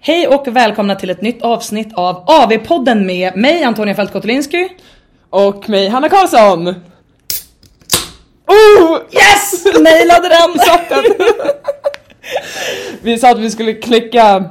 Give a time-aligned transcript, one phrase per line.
[0.00, 4.68] Hej och välkomna till ett nytt avsnitt av AV-podden med mig Antonia Fält Kotolinsky.
[5.30, 6.68] Och mig, Hanna Karlsson!
[8.46, 8.98] Oh!
[9.10, 9.64] Yes!
[9.64, 10.58] Nailade den!
[10.66, 11.04] Satt den.
[13.02, 14.44] vi sa att vi skulle klicka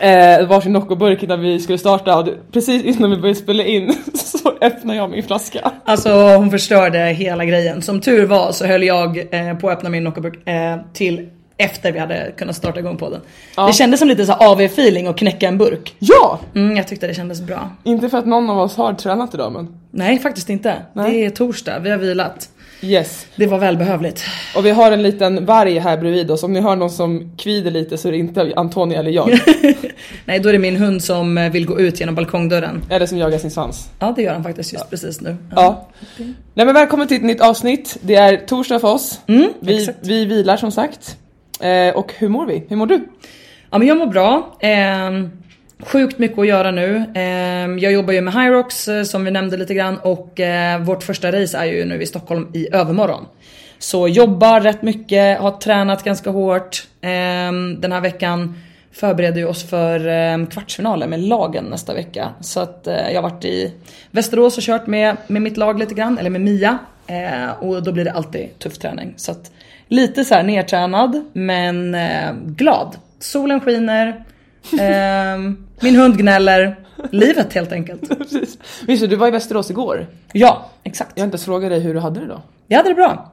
[0.00, 4.52] eh, varsin Noccoburk innan vi skulle starta och precis innan vi började spela in så
[4.60, 5.72] öppnade jag min flaska.
[5.84, 7.82] Alltså hon förstörde hela grejen.
[7.82, 11.92] Som tur var så höll jag eh, på att öppna min Noccoburk eh, till efter
[11.92, 13.20] vi hade kunnat starta igång podden.
[13.56, 13.66] Ja.
[13.66, 15.94] Det kändes som lite så här AV-feeling att knäcka en burk.
[15.98, 16.38] Ja!
[16.54, 17.70] Mm, jag tyckte det kändes bra.
[17.84, 20.82] Inte för att någon av oss har tränat idag men Nej faktiskt inte.
[20.92, 21.10] Nej.
[21.12, 22.48] Det är torsdag, vi har vilat.
[22.80, 23.26] yes.
[23.36, 24.24] Det var välbehövligt.
[24.56, 26.42] Och vi har en liten varg här bredvid oss.
[26.42, 29.30] Om ni hör någon som kvider lite så är det inte Antonija eller jag.
[30.24, 32.82] Nej då är det min hund som eh, vill gå ut genom balkongdörren.
[32.90, 33.88] eller som jagar sin svans.
[33.98, 35.36] Ja det gör han faktiskt just precis nu.
[35.56, 35.88] Ja.
[36.54, 37.96] Nej men välkommen till ett nytt avsnitt.
[38.00, 39.20] Det är torsdag för oss.
[39.26, 39.98] Mm, vi, exakt.
[40.02, 41.16] vi vilar som sagt.
[41.64, 42.62] Eh, och hur mår vi?
[42.68, 43.08] Hur mår du?
[43.70, 44.56] Ja men jag mår bra.
[44.60, 45.10] Eh,
[45.78, 47.04] sjukt mycket att göra nu.
[47.14, 51.02] Eh, jag jobbar ju med Hyrox eh, som vi nämnde lite grann och eh, vårt
[51.02, 53.26] första race är ju nu i Stockholm i övermorgon.
[53.78, 56.86] Så jobbar rätt mycket, har tränat ganska hårt.
[57.00, 58.58] Ehm, den här veckan
[58.92, 62.28] förbereder ju oss för ehm, kvartsfinalen med lagen nästa vecka.
[62.40, 63.72] Så att eh, jag har varit i
[64.10, 66.78] Västerås och kört med, med mitt lag lite grann, eller med Mia.
[67.06, 69.14] Eh, och då blir det alltid tuff träning.
[69.16, 69.50] Så att
[69.88, 72.96] lite så här nertränad men eh, glad.
[73.18, 74.24] Solen skiner,
[74.80, 76.76] ehm, min hund gnäller.
[77.10, 78.02] Livet helt enkelt.
[78.86, 80.06] Visst du, var i Västerås igår.
[80.32, 81.12] Ja, exakt.
[81.14, 82.42] Jag har inte ens frågat dig hur du hade det då.
[82.66, 83.32] Jag hade det bra.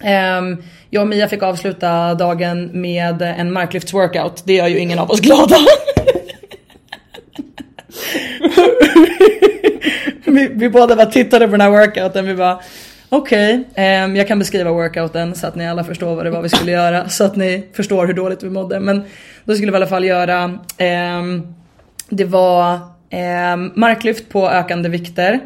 [0.00, 4.42] Ehm, jag och Mia fick avsluta dagen med en marklyfts workout.
[4.44, 5.56] Det gör ju ingen av oss glada.
[10.24, 12.26] vi, vi båda bara tittade på den här workouten.
[12.26, 12.60] Vi bara
[13.08, 16.48] okej, ehm, jag kan beskriva workouten så att ni alla förstår vad det var vi
[16.48, 17.08] skulle göra.
[17.08, 18.80] Så att ni förstår hur dåligt vi mådde.
[18.80, 19.02] Men
[19.44, 21.54] då skulle vi i alla fall göra, ehm,
[22.08, 22.78] det var
[23.10, 25.40] ehm, marklyft på ökande vikter.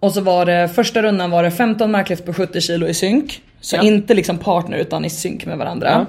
[0.00, 3.42] Och så var det, första rundan var det 15 marklyft på 70 kilo i synk.
[3.60, 3.82] Så Ja.
[3.82, 6.06] inte liksom partner utan i synk med varandra.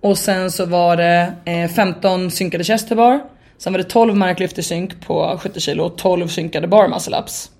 [0.00, 3.20] Och sen så var det eh, 15 synkade chest bar.
[3.58, 7.16] Sen var det 12 marklyft i synk på 70 kilo och 12 synkade bar muscle
[7.18, 7.50] ups.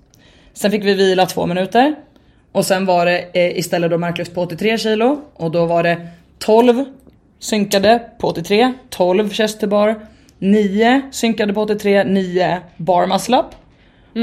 [0.53, 1.95] Sen fick vi vila två minuter.
[2.51, 5.21] Och sen var det eh, istället då marklyft på 83 kilo.
[5.33, 6.07] Och då var det
[6.39, 6.85] 12
[7.39, 10.07] synkade på 83, 12 chest to bar,
[10.39, 13.45] 9 synkade på 83, 9 bar muscle up.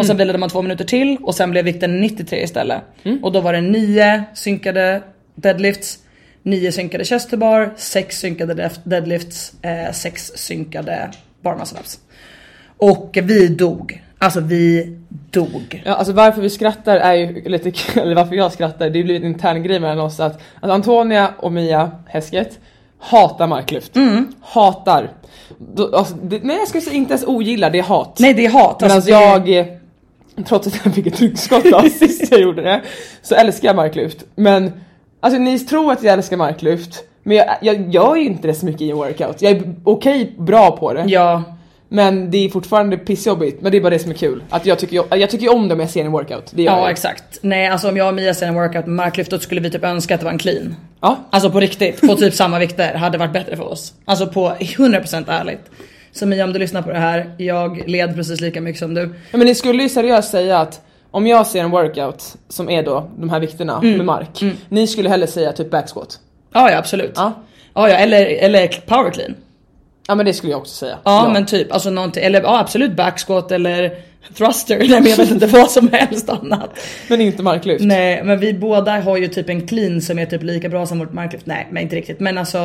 [0.00, 2.82] Och sen vilade man två minuter till och sen blev vikten 93 istället.
[3.22, 5.02] Och då var det 9 synkade
[5.34, 5.98] deadlifts,
[6.42, 9.52] 9 synkade chest to bar, 6 synkade deadlifts,
[9.92, 11.10] 6 synkade
[11.42, 11.98] bar muscle ups.
[12.78, 14.02] Och vi dog.
[14.18, 14.96] Alltså vi
[15.30, 15.82] dog.
[15.84, 19.16] Ja, alltså varför vi skrattar är ju lite kul, eller varför jag skrattar, det blir
[19.16, 22.58] en intern grej mellan oss att, att Antonia och Mia Häsket
[22.98, 23.96] hatar marklyft.
[23.96, 24.32] Mm.
[24.42, 25.10] Hatar.
[25.58, 28.16] Då, alltså, det, nej jag skulle säga inte ens ogillar, det är hat.
[28.20, 28.80] Nej det är hat.
[28.80, 29.66] Medan Alltså, det är- jag, eh,
[30.48, 32.82] trots att jag fick ett ryggskott av sist jag gjorde det,
[33.22, 34.24] så älskar jag marklyft.
[34.34, 34.72] Men
[35.20, 38.66] alltså ni tror att jag älskar marklyft, men jag, jag gör ju inte det så
[38.66, 39.42] mycket i en workout.
[39.42, 41.04] Jag är okej bra på det.
[41.06, 41.42] Ja,
[41.88, 44.42] Men det är fortfarande pissjobbigt, men det är bara det som är kul.
[44.50, 46.50] Att jag tycker, jag tycker ju om det om jag ser en workout.
[46.50, 46.90] Det gör ja jag.
[46.90, 47.38] exakt.
[47.40, 49.84] Nej alltså om jag och Mia ser en workout med marklyft då skulle vi typ
[49.84, 50.76] önska att det var en clean.
[51.00, 51.16] Ja.
[51.30, 53.92] Alltså på riktigt, på typ samma vikter hade varit bättre för oss.
[54.04, 55.60] Alltså på 100% ärligt.
[56.12, 59.00] Så Mia om du lyssnar på det här, jag led precis lika mycket som du.
[59.30, 60.80] Ja, men ni skulle ju seriöst säga att
[61.10, 63.96] om jag ser en workout som är då de här vikterna Mm.
[63.96, 66.18] med mark, ni skulle hellre säga typ backsquat.
[66.52, 67.12] Ja ja absolut.
[67.16, 67.32] Ja.
[67.74, 69.34] Ja, ja eller, eller power clean.
[70.08, 70.98] Ja men det skulle jag också säga.
[71.04, 73.90] Ja, men typ alltså någonting, eller ja absolut backsquat eller
[74.34, 76.70] thruster, nej men jag vet inte vad som helst annat.
[77.08, 77.84] Men inte marklyft.
[77.84, 80.98] Nej men vi båda har ju typ en clean som är typ lika bra som
[80.98, 81.46] vårt marklyft.
[81.46, 82.58] Nej men inte riktigt men alltså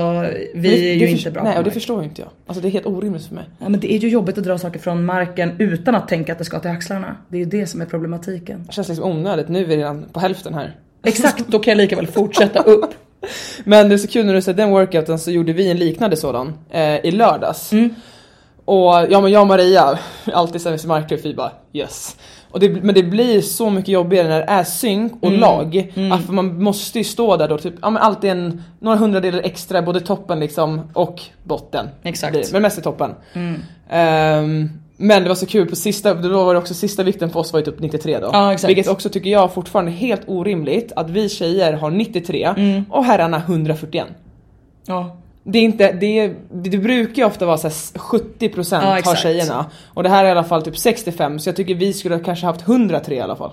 [0.55, 2.29] vi Det- är ju inte bra Nej på och det förstår inte jag.
[2.47, 3.43] Alltså det är helt orimligt för mig.
[3.59, 6.37] Ja men det är ju jobbigt att dra saker från marken utan att tänka att
[6.37, 7.15] det ska till axlarna.
[7.29, 8.63] Det är ju det som är problematiken.
[8.67, 10.75] Det känns liksom onödigt, nu är vi redan på hälften här.
[11.05, 12.85] Exakt, då kan jag lika väl fortsätta upp.
[13.63, 16.17] Men det är så kul när du säger den workouten så gjorde vi en liknande
[16.17, 17.71] sådan eh, i lördags.
[18.65, 19.99] Och ja men jag och Maria,
[20.33, 22.15] alltid sen vi marklyft, vi bara yes.
[22.51, 25.93] Och det, men det blir så mycket jobbigare när det är synk och lag.
[26.13, 29.81] Att man måste ju stå där då, typ, ja men alltid en, några hundradelar extra
[29.81, 31.89] både toppen liksom och botten.
[32.03, 32.33] Exakt.
[32.33, 33.15] Blir Men mest i toppen.
[33.89, 34.69] Ehm,
[35.01, 37.53] men det var så kul, på sista, då var det också sista vikten för oss
[37.53, 38.29] var ju typ 93 då.
[38.33, 38.69] Ja, exakt.
[38.69, 43.37] Vilket också tycker jag fortfarande är helt orimligt att vi tjejer har 93 och herrarna
[43.37, 44.07] 141.
[44.85, 45.17] Ja.
[45.43, 49.15] Det, är inte, det, är, det, brukar ju ofta vara så här 70% Ja, har
[49.15, 49.65] tjejerna.
[49.87, 52.45] Och det här är i alla fall typ 65 så jag tycker vi skulle kanske
[52.45, 53.51] haft 103 i alla fall.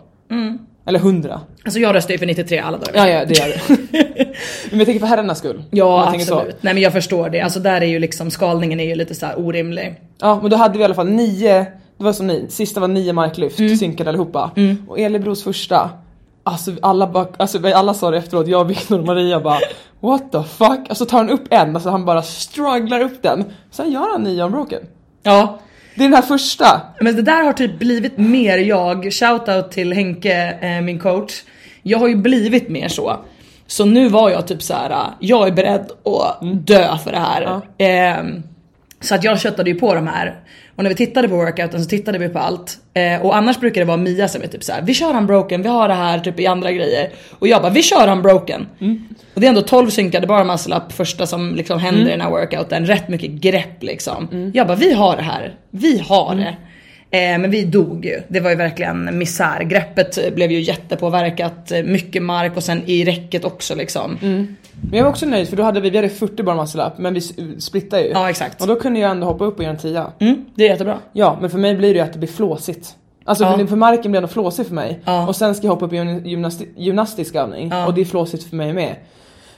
[0.89, 1.41] Eller 100.
[1.65, 2.93] Alltså jag röstar ju för 93 alla dagar.
[2.95, 4.08] Ja ja det gör det.
[4.71, 5.63] men jag tänker för herrarnas skull.
[5.71, 6.57] Ja absolut.
[6.61, 7.41] Nej men jag förstår det.
[7.41, 9.95] Alltså där är ju liksom skalningen är ju lite så här orimlig.
[10.21, 11.67] Ja men då hade vi i alla fall nio,
[11.99, 13.77] det var som ni, sista var nio marklyft, Mm.
[13.77, 14.51] synkade allihopa.
[14.89, 15.91] Och Elibros första,
[16.43, 19.59] alltså alla, bara, alltså alla sa det efteråt, jag, Viktor och Maria bara
[20.01, 20.81] What the fuck?
[20.89, 23.45] Alltså tar han upp en, alltså han bara strugglar upp den.
[23.71, 24.81] Sen gör han nio unbroken.
[25.23, 25.59] Ja.
[25.95, 26.81] Det är den här första.
[27.01, 29.13] Men det där har typ blivit mer jag.
[29.13, 31.33] Shoutout till Henke, eh, min coach.
[31.83, 33.17] Jag har ju blivit mer så.
[33.71, 34.91] Så nu var jag typ så här.
[34.91, 37.43] äh, jag är beredd att dö för det här.
[37.79, 38.43] Ehm,
[39.01, 40.35] så att jag köttade ju på de här.
[40.77, 42.79] Och när vi tittade på workouten så tittade vi på allt.
[42.95, 44.83] Eh, och annars brukar det vara Mia som är typ så här.
[44.83, 47.11] vi kör unbroken, vi har det här typ i andra grejer.
[47.39, 48.67] Och jag bara, vi kör unbroken.
[49.35, 52.21] Och det är ändå 12 synkade bara muscle up första som liksom händer i den
[52.21, 52.87] här workouten.
[52.87, 54.29] Rätt mycket grepp liksom.
[54.55, 55.55] Jag bara, vi har det här.
[55.71, 56.57] Vi har det.
[57.11, 58.21] Eh, men vi dog ju.
[58.29, 59.63] Det var ju verkligen misär.
[59.63, 61.73] Greppet blev ju jättepåverkat.
[61.85, 64.19] Mycket mark och sen i räcket också liksom.
[64.21, 64.57] Men
[64.99, 67.15] jag var också nöjd för då hade vi, vi hade 40 bar muscle up men
[67.15, 67.21] vi
[67.61, 68.09] splittade ju.
[68.11, 68.61] Ja exakt.
[68.63, 70.05] Och då kunde jag ändå hoppa upp och göra en 10.
[70.19, 70.99] Mm, det är jättebra.
[71.13, 72.95] Ja men för mig blir det ju att det blir flåsigt.
[73.25, 73.59] Alltså Ja.
[73.59, 75.01] för, för marken blir ändå flåsig för mig.
[75.05, 75.27] Ja.
[75.29, 77.87] Och sen ska jag hoppa upp i en gymnasti- gymnastisk övning Ja.
[77.87, 78.95] och det är flåsigt för mig med.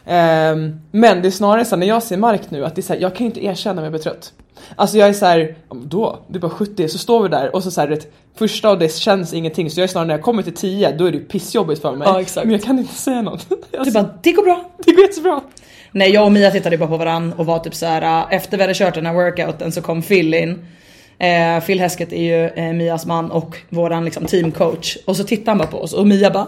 [0.06, 2.82] Ehm, men det är snarare så här, när jag ser mark nu att det är
[2.82, 4.32] så här, jag kan ju inte erkänna om jag blir trött.
[4.76, 5.54] Alltså jag är så här,
[5.84, 8.06] då, det är bara 70 så står vi där och så, så här, det
[8.38, 11.04] första och det känns ingenting så jag är snarare när jag kommer till 10 då
[11.06, 12.08] är det pissjobbigt för mig.
[12.08, 12.44] Ja, exakt.
[12.46, 13.46] Men jag kan inte säga något.
[13.70, 14.64] Du Alltså, bara, det går bra.
[14.84, 15.40] det går jättebra.
[15.92, 18.02] Nej jag och Mia tittade bara på varann och var typ så här.
[18.02, 20.66] äh, efter vi hade kört den här workouten så kom Phil in.
[21.18, 24.96] Eh, Phil Hesketh är ju eh, Mias man och våran liksom teamcoach.
[25.06, 26.46] Och så tittade han bara på oss och Mia bara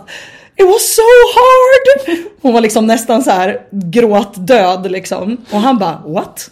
[0.57, 1.03] It was so
[1.35, 2.19] hard!
[2.43, 5.37] Hon var liksom nästan så här gråtdöd liksom.
[5.53, 6.51] Och han bara what?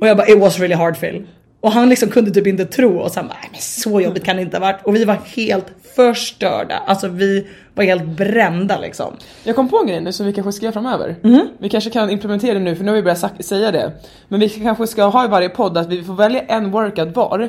[0.00, 1.26] och jag bara it was really hard Phil.
[1.60, 4.36] Och han liksom kunde typ inte tro och sen bara "Nej, men så jobbigt kan
[4.36, 4.80] det inte ha varit.
[4.84, 6.82] Och vi var helt förstörda.
[6.86, 9.16] Alltså vi var helt brända liksom.
[9.44, 11.16] Jag kom på en grej nu som vi kanske ska göra framöver.
[11.24, 11.48] Mm.
[11.58, 13.92] Vi kanske kan implementera det nu för nu har vi börjat säga det.
[14.28, 17.48] Men vi kanske ska ha i varje podd att vi får välja en workout var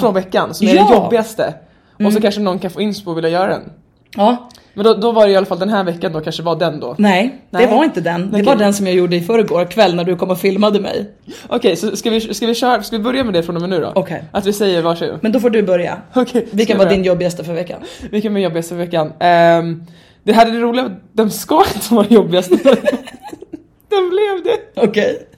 [0.00, 0.88] från veckan som är ja.
[0.88, 1.54] det jobbigaste.
[1.94, 2.12] Och Mm.
[2.12, 3.72] så kanske någon kan få inspo och vilja göra den.
[4.16, 6.56] Ja, Men då, då var det i alla fall den här veckan då kanske var
[6.56, 6.94] den då.
[6.98, 7.66] Nej, Nej.
[7.66, 8.20] det var inte den.
[8.20, 8.44] Det Okej.
[8.44, 11.10] var den som jag gjorde i förrgår kväll när du kom och filmade mig.
[11.48, 13.70] Okej så ska vi, ska vi köra, ska vi börja med det från och med
[13.70, 13.92] nu då?
[13.94, 14.24] Okej.
[14.32, 15.18] Att vi säger varsin.
[15.20, 15.96] Men då får du börja.
[16.14, 16.48] Okej.
[16.50, 17.80] Vilken var din jobbigaste för veckan?
[18.10, 19.12] Vilken var jobbigast för veckan?
[19.20, 19.82] Ehm,
[20.22, 22.50] det hade det roliga, den ska inte vara jobbigast.
[23.88, 24.80] den blev det.
[24.82, 25.28] Okej.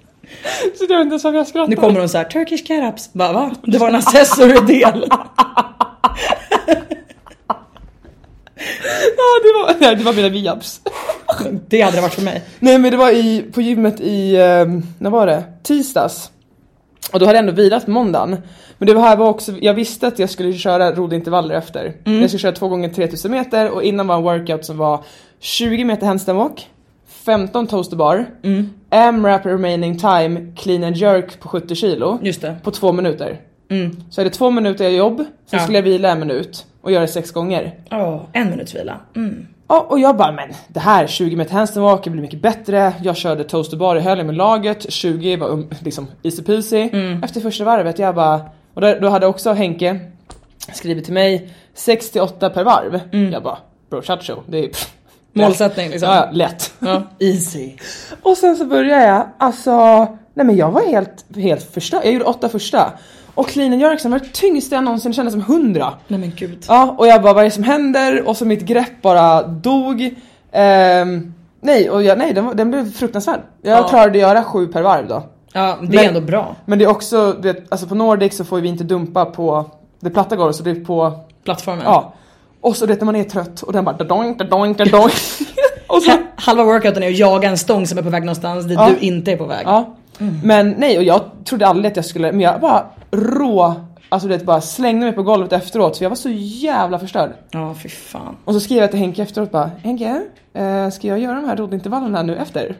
[0.78, 1.68] Så jag vet inte varför jag skrattar.
[1.71, 3.11] Nu kommer hon så här, Turkish cat-ups.
[3.12, 3.50] Bara, va?
[3.62, 5.04] Det var en accessory-del.
[9.17, 10.81] Ja det var, nej, det var mina viabs.
[11.69, 12.43] Det hade det varit för mig.
[12.59, 15.45] Nej men det var i, på gymmet i, um, när var det?
[15.62, 16.31] Tisdags.
[17.12, 18.37] Och då hade jag ändå vilat på måndagen.
[18.79, 21.95] Men det här var också, jag visste att jag skulle köra roddintervaller efter.
[22.05, 25.05] Jag skulle köra två gånger 3000 meter och innan var en workout som var
[25.41, 26.69] 20 meter handstand walk,
[27.25, 28.27] 15 toaster bar,
[28.91, 32.57] AMRAP remaining time clean and jerk på 70 kilo Just det.
[32.62, 33.41] på två minuter.
[34.11, 35.59] Så är det två minuter jobb, sen Ja.
[35.59, 37.75] skulle jag vila en minut och göra det sex gånger.
[37.90, 39.00] Åh, en minuts vila.
[39.16, 39.47] Mm.
[39.68, 42.92] Ja, och jag bara men det här 20 meter handstand walk blir mycket bättre.
[43.02, 46.90] Jag körde toaster bar i höll med laget, 20 var um, liksom easy peasy.
[47.25, 48.40] Efter första varvet jag bara,
[48.75, 50.00] och där, då hade också Henke
[50.73, 53.00] skrivit till mig 68 per varv.
[53.33, 53.59] Jag bara
[53.90, 54.92] bro show, det är pff,
[55.33, 56.09] Målsättning liksom.
[56.09, 56.73] Ja, ja, lätt.
[56.78, 57.73] Ja, easy.
[58.23, 59.99] Och sen så började jag, alltså,
[60.35, 62.00] nej men jag var helt, helt förstörd.
[62.04, 62.92] Jag gjorde åtta första.
[63.38, 65.92] Och jerk som var det tyngsta jag någonsin kände som 100.
[66.09, 66.64] Nej men gud.
[66.68, 68.28] Ja, och jag bara vad är det som händer?
[68.28, 70.14] Och så mitt grepp bara dog.
[70.52, 73.40] Ehm, Nej, och jag, nej den, den blev fruktansvärd.
[73.62, 73.88] Jag Ja.
[73.88, 75.23] klarade göra sju per varv då.
[75.52, 76.57] Ja, det är Men- ändå bra.
[76.64, 79.71] Men det är också, du vet, alltså på Nordic så får vi inte dumpa på
[80.00, 81.12] det platta golvet så det är på,
[81.45, 81.83] Plattformen.
[81.85, 82.12] ja.
[82.61, 85.12] Och så vet när man är trött och den bara doink, doink, doink.
[85.87, 88.78] och så, Halva workouten är att jaga en stång som är på väg någonstans dit
[88.78, 88.90] Ja.
[89.00, 89.62] du inte är på väg.
[89.66, 89.95] ja.
[90.45, 93.75] Men nej, och jag trodde aldrig att jag skulle, men jag bara rå,
[94.09, 97.31] alltså du vet bara slängde mig på golvet efteråt för jag var så jävla förstörd.
[97.51, 98.37] Ja, fy fan.
[98.45, 100.23] Och så skrev jag till Henke efteråt bara, Henke,
[100.55, 102.77] eh, ska jag göra de här roddintervallerna nu efter?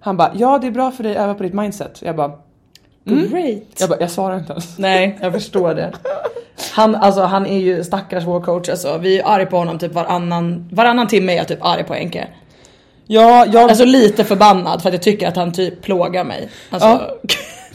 [0.00, 2.02] Han bara, ja det är bra för dig, öva på ditt mindset.
[2.02, 2.32] Jag bara,
[3.04, 3.62] Great.
[3.80, 4.78] jag, bara, jag svarar inte ens.
[4.78, 5.92] Nej, jag förstår det.
[6.72, 8.98] Han, alltså, han är ju stackars vår coach alltså.
[8.98, 12.28] Vi är arg på honom typ varannan, varannan timme är jag typ arg på Henke.
[13.06, 16.48] Ja, jag, Alltså lite förbannad för att jag tycker att han typ plågar mig.
[16.70, 17.16] Alltså, Ja.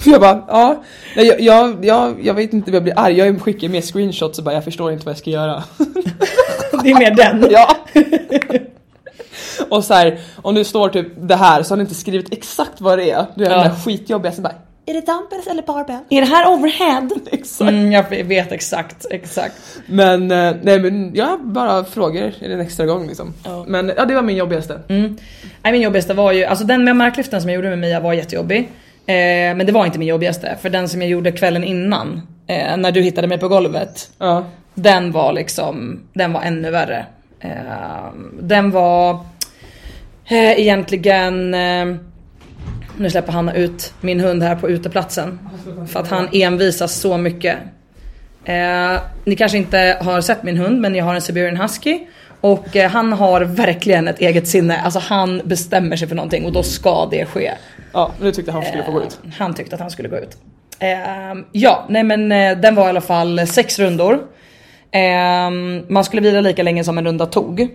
[0.12, 0.84] jag bara, ja.
[1.16, 4.46] Jag, jag, jag, jag vet inte vad jag blir arg, jag skickar med screenshots och
[4.46, 5.64] bara, jag förstår inte vad jag ska göra.
[6.84, 7.48] det är mer den.
[7.52, 7.76] ja.
[9.70, 12.82] och så här, om det står typ det här så har ni inte skrivit exakt
[12.82, 13.26] vad det är.
[13.36, 13.56] Du är Ja.
[13.58, 14.54] den där skitjobbiga så bara,
[14.88, 16.00] är det dumbbells eller barbell?
[16.10, 17.10] Är det här overhead?
[17.32, 17.72] Exakt.
[17.72, 19.56] Mm, jag vet exakt, exakt.
[19.86, 23.34] Men, eh, nej men jag bara frågar en extra gång liksom.
[23.46, 23.66] Ja.
[23.68, 24.80] Men ja, det var min jobbigaste.
[24.90, 25.18] Mm.
[25.64, 28.14] Nej, min jobbigaste var ju, alltså den med marklyften som jag gjorde med Mia var
[28.14, 28.60] jättejobbig.
[29.06, 29.14] Eh,
[29.56, 32.92] men det var inte min jobbigaste, för den som jag gjorde kvällen innan, eh, när
[32.92, 34.46] du hittade mig på golvet, Ja.
[34.74, 37.06] den var liksom, den var ännu värre.
[37.40, 37.50] Eh,
[38.42, 39.12] den var
[40.26, 41.86] eh, egentligen, eh,
[42.98, 45.40] nu släpper Hanna ut min hund här på uteplatsen.
[45.88, 47.58] För att han envisas så mycket.
[48.46, 52.00] Eh, ni kanske inte har sett min hund men jag har en Siberian Husky.
[52.42, 54.82] Och eh, han har verkligen ett eget sinne.
[54.82, 57.52] Alltså han bestämmer sig för någonting och då ska det ske.
[57.94, 59.20] Ja, du tyckte han skulle få gå ut.
[59.26, 60.38] Eh, Han tyckte att han skulle gå ut.
[60.80, 60.90] Eh,
[61.52, 64.20] ja, nej men eh, den var i alla fall sex rundor.
[64.92, 65.50] Eh,
[65.88, 67.68] man skulle vila lika länge som en runda tog.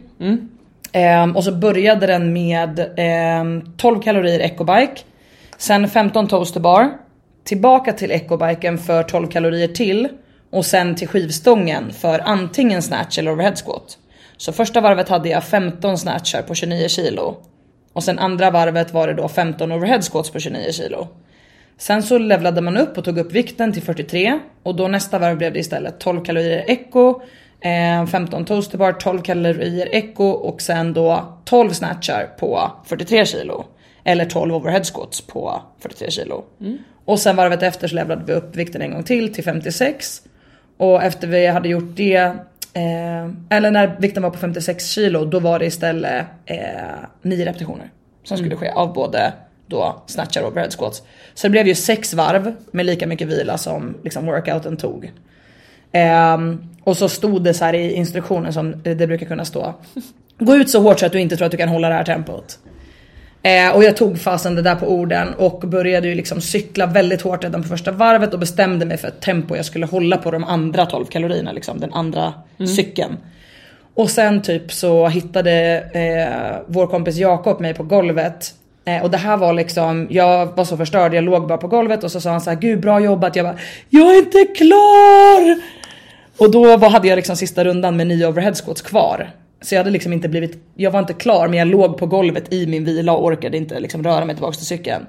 [0.92, 4.92] Eh, och så började den med eh, 12 kalorier ecobike.
[5.62, 6.90] Sen 15 toaster bar.
[7.44, 10.08] Tillbaka till ecobiken för 12 kalorier till.
[10.50, 13.98] Och sen till skivstången för antingen snatch eller overhead squat.
[14.36, 17.36] Så första varvet hade jag 15 snatchar på 29 kilo.
[17.92, 21.08] Och sen andra varvet var det då 15 overhead squats på 29 kilo.
[21.78, 25.36] Sen så levlade man upp och tog upp vikten till 43 och då nästa varv
[25.36, 27.20] blev det istället 12 kalorier echo,
[28.10, 33.64] 15 eh, toasterbar, 12 kalorier echo och sen då 12 snatchar på 43 kilo.
[34.04, 36.44] Eller 12 overhead squats på 43 kilo.
[37.04, 40.22] Och sen varvet efter så levlade vi upp vikten en gång till till 56.
[40.76, 42.14] Och efter vi hade gjort det,
[42.72, 46.58] eh, eller när vikten var på 56 kilo, då var det istället eh,
[47.22, 47.90] 9 repetitioner
[48.24, 49.32] som skulle ske av både
[49.66, 51.02] då snatchar och overhead squats.
[51.34, 55.12] Så det blev ju sex varv med lika mycket vila som liksom workouten tog.
[55.92, 59.74] Ehm, och så stod det så här i instruktionen som det brukar kunna stå.
[60.38, 62.04] Gå ut så hårt så att du inte tror att du kan hålla det här
[62.04, 62.58] tempot.
[63.42, 67.22] Eh, och jag tog fasen det där på orden och började ju liksom cykla väldigt
[67.22, 70.30] hårt redan på första varvet och bestämde mig för ett tempo jag skulle hålla på
[70.30, 72.34] de andra 12 kalorierna, liksom den andra
[72.76, 73.16] cykeln.
[73.94, 78.54] Och sen typ så hittade eh, vår kompis Jakob mig på golvet.
[78.84, 82.04] Eh, och det här var liksom, jag var så förstörd, jag låg bara på golvet
[82.04, 83.36] och så sa han så här: gud bra jobbat.
[83.36, 83.56] Jag bara,
[83.88, 85.62] jag är inte klar!
[86.38, 89.30] Och då var, hade jag liksom sista rundan med nio overhead squats kvar.
[89.62, 92.52] Så jag hade liksom inte blivit, jag var inte klar men jag låg på golvet
[92.52, 95.06] i min vila och orkade inte liksom röra mig tillbaka till cykeln.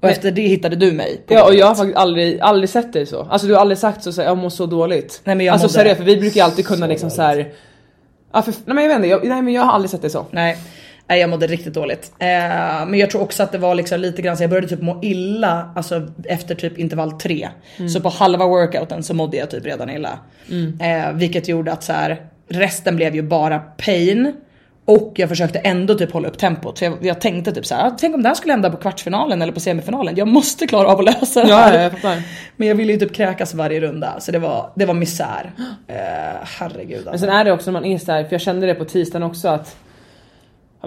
[0.00, 1.22] Och efter det hittade du mig.
[1.28, 3.22] Ja och jag har faktiskt aldrig, aldrig sett dig så.
[3.22, 5.20] Alltså du har aldrig sagt så, så här, jag mår så dåligt.
[5.24, 7.52] Nej, men jag alltså seriöst, för vi brukar ju alltid kunna så liksom så här.
[8.32, 10.10] Ja, för, nej men jag vet inte, jag, nej men jag har aldrig sett dig
[10.10, 10.26] så.
[10.30, 10.56] Nej,
[11.06, 12.12] nej jag mådde riktigt dåligt.
[12.18, 12.26] Eh,
[12.86, 14.98] men jag tror också att det var liksom lite grann så jag började typ må
[15.02, 17.48] illa alltså efter typ intervall 3.
[17.88, 20.18] Så på halva workouten så mådde jag typ redan illa.
[20.80, 24.32] Eh, vilket gjorde att så här, resten blev ju bara pain.
[24.84, 26.78] Och jag försökte ändå typ hålla upp tempot.
[26.78, 28.76] För jag, jag tänkte typ så här, "Ah, tänk om det här skulle hända på
[28.76, 30.16] kvartsfinalen eller på semifinalen.
[30.16, 31.74] Jag måste klara av att lösa det här.
[31.74, 32.22] ja, jag fattar.
[32.56, 34.20] Men jag ville ju typ kräkas varje runda.
[34.20, 35.52] Så det var, det var misär.
[35.88, 35.94] Eh,
[36.58, 37.26] herregud Men alltså.
[37.26, 39.22] sen är det också när man är så här, för jag kände det på tisdagen
[39.22, 39.76] också att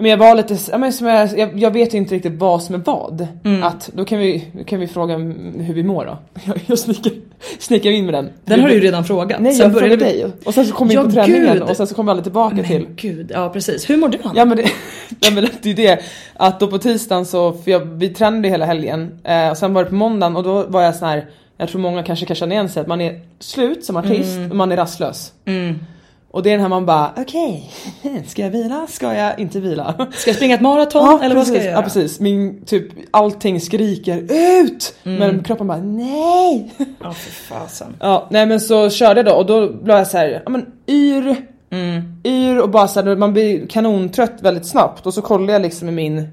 [0.00, 2.74] men jag var lite, ja, men som jag, jag, jag vet inte riktigt vad som
[2.74, 3.26] är vad.
[3.44, 3.62] Mm.
[3.62, 6.18] Att då kan vi, kan vi fråga hur vi mår då.
[6.44, 7.12] Jag, jag snickar,
[7.58, 8.28] snickar in med den.
[8.44, 9.40] Den har du ju redan frågat.
[9.40, 11.52] Nej Sen jag frågade vi- dig och sen så kom vi Ja, in på träningen
[11.52, 11.62] gud.
[11.62, 13.90] och sen så kom vi aldrig tillbaka till Men gud, ja precis.
[13.90, 14.32] Hur mår du Anna?
[14.36, 14.62] Ja men det,
[15.20, 16.00] ja, men det är det
[16.34, 19.84] att då på tisdagen så, för jag, vi tränade hela helgen eh, och sen var
[19.84, 21.26] det på måndagen och då var jag sån här
[21.58, 24.56] jag tror många kanske kan känna igen sig att man är slut som artist och
[24.56, 25.32] man är rastlös.
[25.44, 25.78] Mm.
[26.36, 27.70] Och det är den här man bara okej,
[28.26, 28.86] ska jag vila?
[28.88, 29.94] Ska jag inte vila?
[30.12, 31.76] Ska jag springa ett maraton eller vad ska jag precis, göra?
[31.76, 34.18] Ja precis, min typ allting skriker
[34.62, 35.18] ut Mm.
[35.18, 36.74] men kroppen bara nej.
[37.02, 37.96] Ja för fasen.
[38.00, 40.66] Ja nej men så körde jag då och då blev jag så här, ja men
[40.88, 41.36] yr,
[42.24, 45.92] Yr och bara såhär, man blir kanontrött väldigt snabbt och så kollar jag liksom i
[45.92, 46.28] min,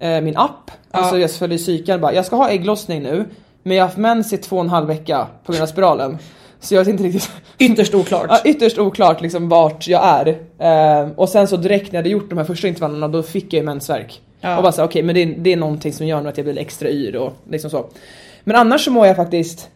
[0.00, 3.24] eh, min app, alltså jag följer cykeln bara, jag ska ha ägglossning nu
[3.62, 6.18] men jag har haft mens i två och en halv vecka på grund av spiralen.
[6.60, 8.26] Så jag vet inte riktigt Ytterst oklart.
[8.28, 10.28] Ja, ytterst oklart liksom vart jag är.
[11.02, 13.44] Eh, och sen så direkt när jag hade gjort de här första intervallerna då fick
[13.44, 14.20] jag ju mensvärk.
[14.40, 14.56] Ja.
[14.56, 16.46] Och bara så okej men det, är- det är någonting som gör nu att jag
[16.46, 17.86] blir extra yr och liksom så.
[18.44, 19.68] Men annars så mår jag faktiskt,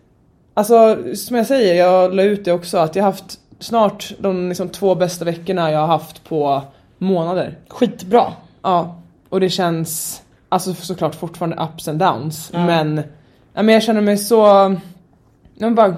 [0.55, 4.49] alltså som jag säger, jag la ut det också att jag har haft snart de
[4.49, 6.63] liksom, två bästa veckorna jag har haft på
[6.99, 7.59] månader.
[7.69, 8.33] Skitbra.
[8.63, 13.03] Ja, och det känns, alltså såklart fortfarande ups and downs men,
[13.55, 14.77] ja, men jag känner mig så,
[15.61, 15.97] men bara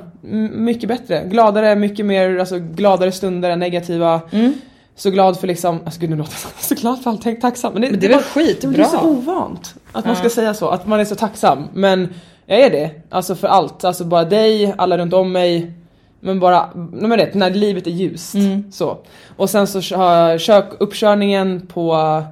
[0.53, 4.21] mycket bättre, gladare, mycket mer, alltså gladare stunder än negativa.
[4.31, 4.53] Mm.
[4.97, 7.73] Så glad för liksom, alltså gud nu låter jag så glad för allting, tacksam.
[7.73, 8.71] Men det, Men det är väl bara- skitbra.
[8.71, 11.65] Det är så ovant att man ska säga så, att man är så tacksam.
[11.75, 12.09] Men
[12.47, 13.85] jag är det, alltså för allt.
[13.85, 15.73] Alltså bara dig, alla runt om mig.
[16.21, 18.35] Men bara, men det, när livet är ljust.
[18.35, 18.73] Mm.
[18.73, 18.99] Så.
[19.37, 22.23] Och sen så har jag uppkörningen på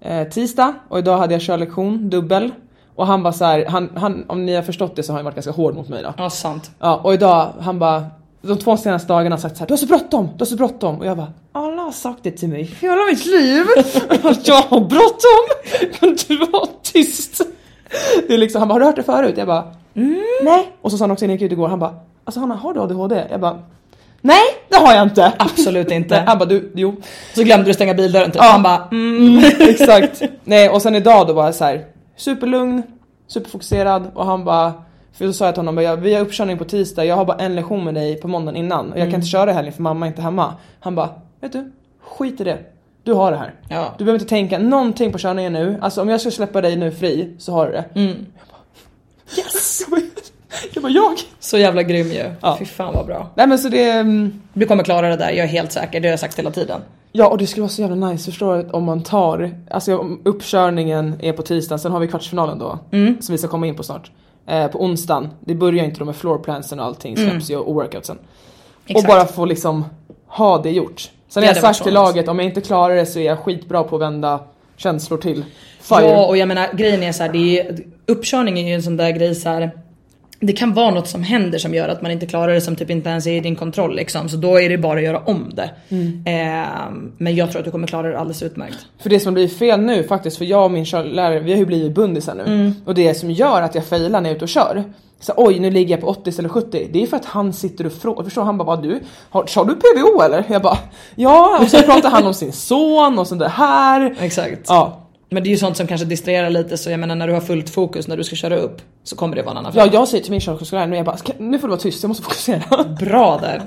[0.00, 2.50] eh, tisdag och idag hade jag körlektion, dubbel.
[2.98, 5.24] Och han bara så här, han, han, om ni har förstått det så har han
[5.24, 6.14] varit ganska hård mot mig då.
[6.16, 6.70] Ja, sant.
[6.78, 8.04] Ja, och idag, han bara
[8.42, 10.56] de två senaste dagarna har sagt så här, du har så bråttom, du har så
[10.56, 10.98] bråttom.
[10.98, 13.64] Och jag bara, alla har sagt det till mig hela mitt liv.
[14.22, 15.46] att jag har bråttom.
[15.98, 17.40] Kan du vara tyst?
[18.28, 19.34] Det är liksom, han bara, har du hört det förut?
[19.36, 19.64] Jag bara,
[20.42, 20.72] nej.
[20.82, 22.74] Och så sa han också innan jag gick ut igår, han bara, alltså Hanna har
[22.74, 23.26] du ADHD?
[23.30, 23.62] Jag bara,
[24.20, 25.32] nej det har jag inte.
[25.38, 26.16] Absolut inte.
[26.26, 26.96] Han bara, du, jo.
[27.34, 28.42] Så glömde du stänga bildörren typ.
[28.42, 28.50] Ja.
[28.50, 29.44] Han bara mm.
[29.60, 30.22] Exakt.
[30.44, 31.84] Nej och sen idag då var jag så här
[32.18, 32.82] superlugn,
[33.26, 34.72] superfokuserad och han bara
[35.12, 37.36] för då sa jag till honom, bara, vi har uppkörning på tisdag, jag har bara
[37.36, 39.82] en lektion med dig på måndagen innan och jag kan inte köra i helgen för
[39.82, 40.54] mamma är inte hemma.
[40.80, 42.58] Han bara, vet du, skit i det.
[43.02, 43.54] Du har det här.
[43.68, 43.94] Ja.
[43.98, 46.90] Du behöver inte tänka någonting på körningen nu, alltså om jag ska släppa dig nu
[46.90, 47.84] fri så har du det.
[47.94, 48.26] Mm.
[48.50, 48.60] Bara,
[49.36, 49.86] yes!
[50.74, 51.12] Jag bara, jag?
[51.40, 52.24] Så jävla grym ju.
[52.40, 52.56] Ja.
[52.58, 53.30] Fy fan vad bra.
[53.34, 56.00] Nej men så det, mm, Du kommer klara det där, jag är helt säker.
[56.00, 56.80] Det har jag sagt hela tiden.
[57.12, 58.70] Ja och det skulle vara så jävla nice, förstår du?
[58.70, 62.78] Om man tar, alltså om uppkörningen är på tisdagen, sen har vi kvartsfinalen då.
[62.92, 63.22] Mm.
[63.22, 64.10] Som vi ska komma in på snart.
[64.46, 68.16] Eh, på onsdagen, det börjar inte då med floorplansen och allting släpps ju och workoutsen.
[68.16, 68.28] Mm.
[68.86, 69.04] Exakt.
[69.04, 69.84] Och bara få liksom
[70.26, 71.10] ha det gjort.
[71.28, 73.84] Sen har jag sagt till laget, om jag inte klarar det så är jag skitbra
[73.84, 74.40] på att vända
[74.76, 75.44] känslor till
[75.80, 76.08] fire.
[76.08, 78.96] Ja och jag menar grejen är så här, det är, uppkörning är ju en sån
[78.96, 79.70] där grej så här.
[80.40, 82.90] Det kan vara något som händer som gör att man inte klarar det som typ
[82.90, 84.28] inte ens är i din kontroll liksom.
[84.28, 85.70] Så då är det bara att göra om det.
[85.88, 86.22] Mm.
[86.26, 86.68] Eh,
[87.18, 88.78] men jag tror att du kommer klara det alldeles utmärkt.
[88.98, 91.66] För det som blir fel nu faktiskt, för jag och min körlärare vi har ju
[91.66, 92.42] blivit bundisar nu.
[92.42, 92.74] Mm.
[92.84, 94.84] Och det som gör att jag failar när jag är ute och kör.
[95.20, 96.88] Så oj nu ligger jag på 80 eller 70.
[96.92, 99.64] Det är för att han sitter och frågar, förstår han bara vad du, har, kör
[99.64, 100.44] du PVO eller?
[100.48, 100.78] Jag bara
[101.14, 104.16] ja, och så pratar han om sin son och så det här.
[104.20, 104.64] Exakt.
[104.68, 107.32] Ja, Men det är ju sånt som kanske distraherar lite så jag menar när du
[107.32, 109.82] har fullt fokus när du ska köra upp så kommer det vara en annan ja
[109.82, 109.94] femma.
[109.94, 112.08] jag säger till min körkortslärare nu, jag bara "Ska- nu får du vara tyst, jag
[112.08, 112.84] måste fokusera.
[113.00, 113.62] Bra där.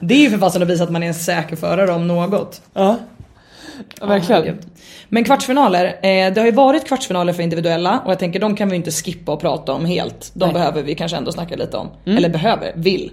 [0.00, 2.62] Det är ju för fasen att visa att man är en säker förare om något.
[2.74, 2.96] Ja,
[4.00, 4.42] ja verkligen.
[4.42, 4.64] herregud.
[5.08, 8.68] Men kvartsfinaler, eh, det har ju varit kvartsfinaler för individuella och jag tänker de kan
[8.70, 10.30] vi inte skippa och prata om helt.
[10.34, 10.52] De Nej.
[10.54, 11.88] behöver vi kanske ändå snacka lite om.
[12.04, 13.10] Eller behöver, vill.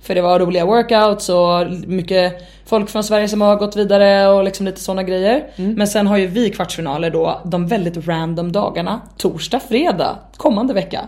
[0.00, 2.34] För det var roliga workouts och mycket
[2.66, 5.46] folk från Sverige som har gått vidare och liksom lite sådana grejer.
[5.56, 9.00] Men sen har ju vi kvartsfinaler då de väldigt random dagarna.
[9.16, 11.00] Torsdag, fredag, kommande vecka.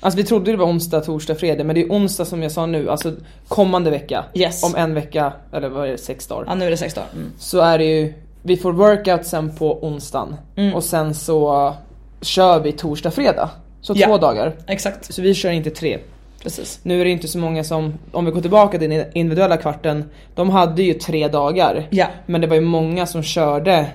[0.00, 2.66] Alltså vi trodde det var onsdag, torsdag, fredag men det är onsdag som jag sa
[2.66, 3.12] nu, alltså
[3.48, 4.24] kommande vecka.
[4.34, 4.64] Yes.
[4.64, 6.44] Om en vecka, eller vad är det, sex dagar.
[6.48, 7.08] Ja nu är det sex dagar.
[7.14, 7.32] Mm.
[7.38, 10.74] så är det ju, vi får workout sen på onsdagen Mm.
[10.74, 11.74] och sen så
[12.20, 13.50] kör vi torsdag, fredag.
[13.80, 14.06] Så Ja.
[14.06, 14.52] två dagar.
[14.66, 15.98] Exakt, Så vi kör inte tre.
[16.42, 16.80] Precis.
[16.82, 20.04] Nu är det inte så många som, om vi går tillbaka till den individuella kvarten,
[20.34, 21.86] de hade ju tre dagar.
[21.90, 22.06] Ja.
[22.26, 23.86] Men det var ju många som körde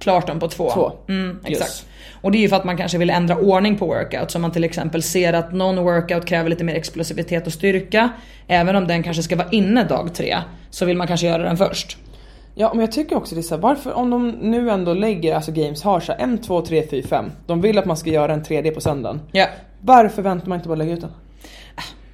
[0.00, 0.70] Klart dem på två.
[0.70, 0.92] Två.
[1.08, 1.70] Mm, exakt.
[1.70, 1.86] Yes.
[2.22, 4.30] Och det är ju för att man kanske vill ändra ordning på workout.
[4.30, 8.10] Så man till exempel ser att någon workout kräver lite mer explosivitet och styrka.
[8.46, 10.38] Även om den kanske ska vara inne dag tre.
[10.70, 11.98] Så vill man kanske göra den först.
[12.54, 15.34] Ja men jag tycker också det är så här, varför om de nu ändå lägger,
[15.34, 17.32] alltså games har så här, 1, 2, 3, 4, 5.
[17.46, 19.20] De vill att man ska göra en 3D på söndagen.
[19.32, 19.46] Ja.
[19.80, 21.10] Varför väntar man inte bara lägga ut den?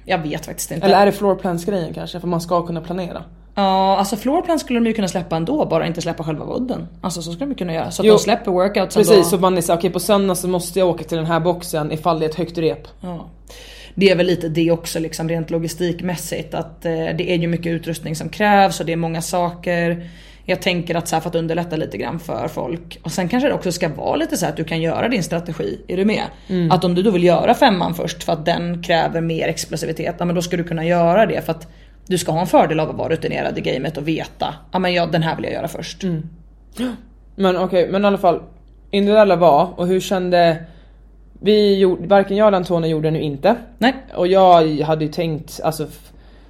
[0.09, 0.85] Jag vet faktiskt inte.
[0.85, 2.19] Eller är det floorplans grejen kanske?
[2.19, 3.23] För man ska kunna planera.
[3.55, 6.87] Ja, alltså floorplan skulle de ju kunna släppa ändå, bara inte släppa själva vodden.
[7.01, 7.91] Alltså så skulle de ju kunna göra.
[7.91, 8.13] Så att Jo.
[8.13, 9.23] de släpper workoutsen Precis, då.
[9.23, 11.91] så man är såhär, okej på söndag så måste jag åka till den här boxen
[11.91, 12.87] ifall det är ett högt rep.
[13.01, 13.25] Ja.
[13.95, 17.67] Det är väl lite det också liksom rent logistikmässigt att eh, det är ju mycket
[17.71, 20.09] utrustning som krävs och det är många saker.
[20.49, 22.99] Jag tänker att så här, för att underlätta lite grann för folk.
[23.03, 25.23] Och sen kanske det också ska vara lite så här att du kan göra din
[25.23, 25.81] strategi.
[25.87, 26.23] Är du med?
[26.71, 30.15] Att om du då vill göra femman först för att den kräver mer explosivitet.
[30.19, 31.67] Ja men då ska du kunna göra det för att
[32.07, 34.55] du ska ha en fördel av att vara rutinerad i gamet och veta.
[34.71, 36.03] Ja men ja, den här vill jag göra först.
[37.35, 38.41] Men okej, men i alla fall.
[38.91, 40.57] Individuella var, och hur kände...
[41.39, 43.55] Vi gjorde, varken jag eller Antonija gjorde det nu inte.
[43.77, 43.93] Nej.
[44.15, 45.87] Och jag hade ju tänkt, alltså,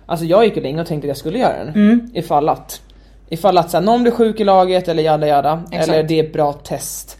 [0.05, 2.11] alltså jag gick ju länge och tänkte att jag skulle göra den.
[2.13, 2.81] Ifall att.
[3.29, 5.63] Ifall att så här, någon blir sjuk i laget eller jada jada.
[5.71, 5.89] Exakt.
[5.89, 7.17] Eller det är ett bra test.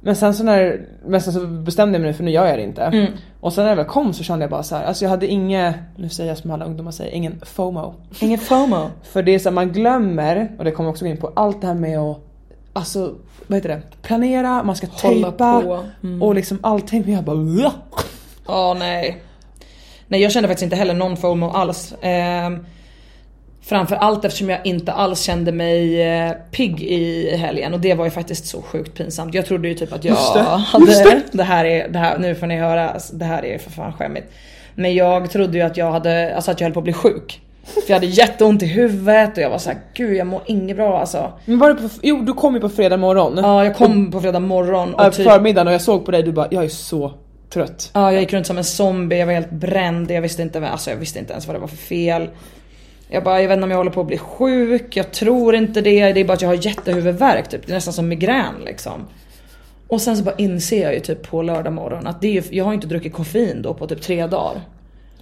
[0.00, 2.58] Men sen så när, men sen så bestämde jag mig nu för nu gör jag
[2.58, 2.82] det inte.
[2.82, 3.12] Mm.
[3.40, 5.26] Och sen när jag väl kom så kände jag bara så här, alltså jag hade
[5.26, 7.94] inget, nu säger jag som alla ungdomar säger, ingen FOMO.
[8.20, 8.90] Ingen FOMO.
[9.02, 11.60] För det är så här, man glömmer, och det kommer också gå in på, allt
[11.60, 12.24] det här med att
[12.72, 13.14] Alltså
[13.46, 13.82] vad heter det?
[14.02, 15.84] Planera, man ska Hålla tejpa.
[16.02, 16.22] Mm.
[16.22, 17.02] och liksom allting.
[17.06, 17.70] Men jag bara "Ugh."
[18.46, 19.22] Ja nej.
[20.08, 21.94] Nej jag kände faktiskt inte heller någon FOMO alls.
[22.00, 22.66] Ehm,
[23.68, 28.10] framförallt eftersom jag inte alls kände mig eh, pigg i helgen och det var ju
[28.10, 29.34] faktiskt så sjukt pinsamt.
[29.34, 31.22] Jag trodde ju typ att jag Just det, hade, just det.
[31.32, 31.42] det.
[31.42, 34.26] här är, det här, nu får ni höra, alltså, det här är för fan skämmigt.
[34.74, 37.40] Men jag trodde ju att jag hade, alltså att jag höll på att bli sjuk.
[37.64, 41.00] För jag hade jätteont i huvudet och jag var såhär, gud jag mår inget bra
[41.00, 41.32] alltså.
[41.44, 43.38] Men var det på, jo du kom ju på fredag morgon.
[43.42, 46.32] Ja jag kom på fredag morgon och typ förmiddagen och jag såg på dig du
[46.32, 47.12] bara jag är så
[47.50, 47.90] trött.
[47.94, 50.90] Ja, jag gick runt som en zombie, jag var helt bränd, jag visste inte, alltså
[50.90, 52.28] jag visste inte ens vad det var för fel.
[53.08, 55.80] Jag bara, jag vet inte om jag håller på att bli sjuk, jag tror inte
[55.80, 59.06] det, det är bara att jag har jättehuvudvärk typ, det är nästan som migrän liksom.
[59.88, 62.42] Och sen så bara inser jag ju typ på lördag morgon att det är ju,
[62.50, 64.60] jag har inte druckit koffein då på typ tre dagar.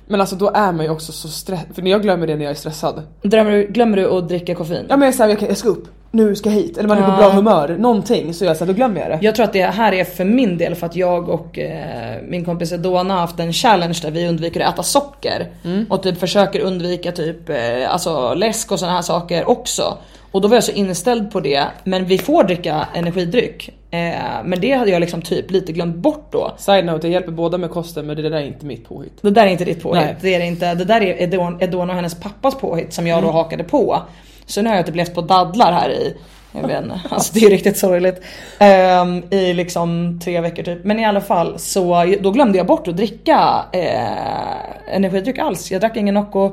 [0.09, 2.51] Men alltså då är man ju också så stressad, för jag glömmer det när jag
[2.51, 3.03] är stressad.
[3.23, 4.87] Drömmer du, glömmer du att dricka koffein?
[4.89, 6.99] Ja men jag är såhär, jag, jag ska upp, nu ska jag hit, eller man
[6.99, 7.17] är på Ja.
[7.17, 9.19] bra humör, någonting så jag så här, då glömmer jag det.
[9.27, 12.45] Jag tror att det här är för min del för att jag och eh, min
[12.45, 15.47] kompis Edona har haft en challenge där vi undviker att äta socker.
[15.89, 17.57] Och typ försöker undvika typ eh,
[17.89, 19.99] alltså läsk och såna här saker också.
[20.33, 23.71] Och då var jag så inställd på det, men vi får dricka energidryck.
[23.97, 26.55] Eh, men det hade jag liksom typ lite glömt bort då.
[26.59, 29.13] Side note, jag hjälper båda med kosten men det där är inte mitt påhitt.
[29.23, 30.05] Det där är inte ditt påhitt.
[30.05, 30.17] Nej.
[30.21, 30.75] Det är det inte.
[30.75, 34.03] Det där är Edon- Edona och hennes pappas påhitt som jag då hakade på.
[34.47, 36.17] Så nu har jag typ levt på dadlar här i,
[36.53, 38.23] jag vet inte, alltså det är riktigt sorgligt.
[38.59, 40.85] Ehm, I liksom tre veckor typ.
[40.85, 45.71] Men i alla fall så då glömde jag bort att dricka eh, energidryck alls.
[45.71, 46.53] Jag drack ingen Nocco.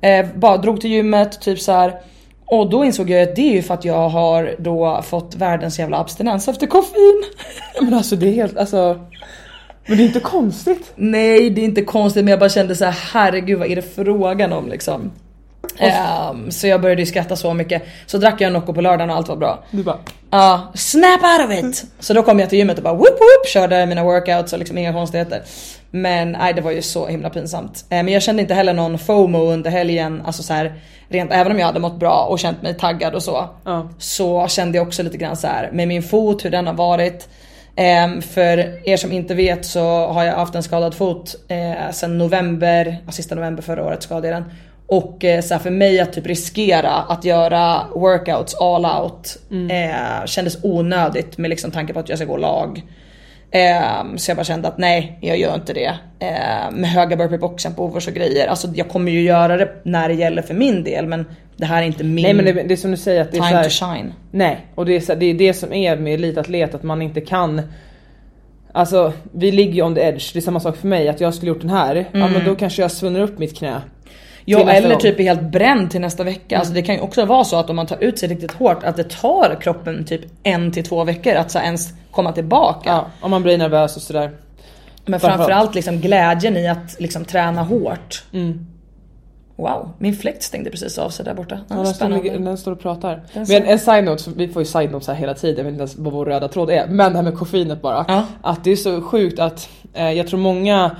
[0.00, 1.92] Eh, bara drog till gymmet, typ så här.
[2.52, 5.78] Och då insåg jag att det är ju för att jag har då fått världens
[5.78, 7.22] jävla abstinens efter koffein.
[7.80, 9.00] Men alltså det är helt, alltså.
[9.86, 10.92] Men det är inte konstigt.
[10.94, 13.94] Nej det är inte konstigt men jag bara kände så här: herregud vad är det
[13.94, 15.10] frågan om liksom.
[15.78, 17.82] Ehm, så jag började ju skratta så mycket.
[18.06, 19.64] Så drack jag en Nocco på lördagen och allt var bra.
[19.70, 19.98] Du bara,
[20.30, 21.84] Ja, snap out of it!
[21.98, 24.78] Så då kom jag till gymmet och bara whoop whoop körde mina workouts och liksom
[24.78, 25.42] inga konstigheter.
[25.94, 27.84] Men nej det var ju så himla pinsamt.
[27.90, 30.74] Eh, men jag kände inte heller någon FOMO under helgen, alltså så här,
[31.08, 33.48] rent även om jag hade mått bra och känt mig taggad och så.
[33.64, 33.88] Ja.
[33.98, 37.28] Så kände jag också lite grann så här med min fot, hur den har varit.
[37.76, 42.18] Ehm, för er som inte vet så har jag haft en skadad fot eh, sen
[42.18, 44.52] november, sista november förra året skadade jag den.
[44.86, 49.36] Och eh, så här, för mig att typ riskera att göra workouts all out
[49.70, 52.82] eh, kändes onödigt med liksom tanke på att jag ska gå lag.
[53.52, 55.94] Ehm, så jag bara kände att nej, jag gör inte det.
[56.18, 58.46] Ehm, med höga burpee-boxen på overs och grejer.
[58.48, 61.82] Alltså jag kommer ju göra det när det gäller för min del men det här
[61.82, 63.56] är inte min nej men det, det är som du säger att det är time
[63.56, 64.12] här, to shine.
[64.30, 67.20] Nej, och det är, så, det är det som är med elitatlet, att man inte
[67.20, 67.62] kan
[68.74, 71.34] Alltså vi ligger ju on the edge, det är samma sak för mig att jag
[71.34, 73.80] skulle gjort den här, ja men då kanske jag svunnit upp mitt knä.
[74.44, 74.98] Ja eller gång.
[74.98, 76.58] typ är helt bränd till nästa vecka.
[76.58, 78.84] Alltså det kan ju också vara så att om man tar ut sig riktigt hårt
[78.84, 82.90] att det tar kroppen typ en till två veckor att så ens komma tillbaka.
[82.90, 84.30] Ja, om man blir nervös och sådär.
[85.04, 85.74] Men framförallt.
[85.74, 88.24] liksom glädjen i att liksom träna hårt.
[88.32, 88.66] Mm.
[89.56, 91.60] Wow, min fläkt stängde precis av sig där borta.
[91.68, 93.22] Ja, den, står, den står och pratar.
[93.32, 95.72] Den Men en side note, vi får ju side notes här hela tiden, jag vet
[95.72, 96.86] inte ens vad vår röda tråd är.
[96.86, 98.04] Men det här med koffeinet bara.
[98.08, 98.26] Ja.
[98.42, 100.96] Att det är så sjukt att eh, jag tror många,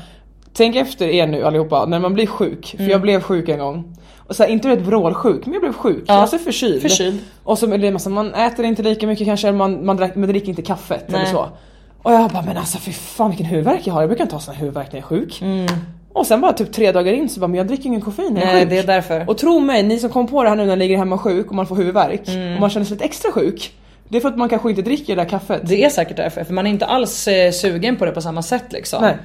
[0.53, 2.75] tänk efter er nu allihopa, när man blir sjuk.
[2.75, 2.87] Mm.
[2.87, 3.97] För jag blev sjuk en gång.
[4.27, 6.05] Och så här, inte rätt vrålsjuk, men jag blev sjuk.
[6.07, 6.15] Ja.
[6.15, 6.83] Alltså förkyld.
[6.83, 7.19] Förkyld.
[7.45, 10.15] Och så är det massa, man äter inte lika mycket kanske, eller man, man, drack,
[10.15, 11.33] man dricker inte kaffet eller Nej.
[11.33, 11.49] så.
[12.03, 14.41] Och jag bara men alltså fy fan vilken huvudvärk jag har, jag brukar inte ha
[14.41, 15.43] sån här huvudvärk när jag är sjuk.
[16.13, 18.41] Och sen bara typ tre dagar in så bara men jag dricker ingen koffein när
[18.41, 18.69] jag är Mm.
[18.69, 18.87] Nej sjuk.
[18.87, 19.31] det är därför.
[19.31, 21.47] Och tro mig, ni som kom på det här nu när man ligger hemma sjuk
[21.49, 22.55] och man får huvudvärk Mm.
[22.55, 23.73] och man känner sig lite extra sjuk.
[24.09, 25.61] Det är för att man kanske inte dricker det där kaffet.
[25.65, 28.43] Det är säkert därför, för man är inte alls eh, sugen på det på samma
[28.43, 29.03] sätt liksom.
[29.03, 29.17] Nej.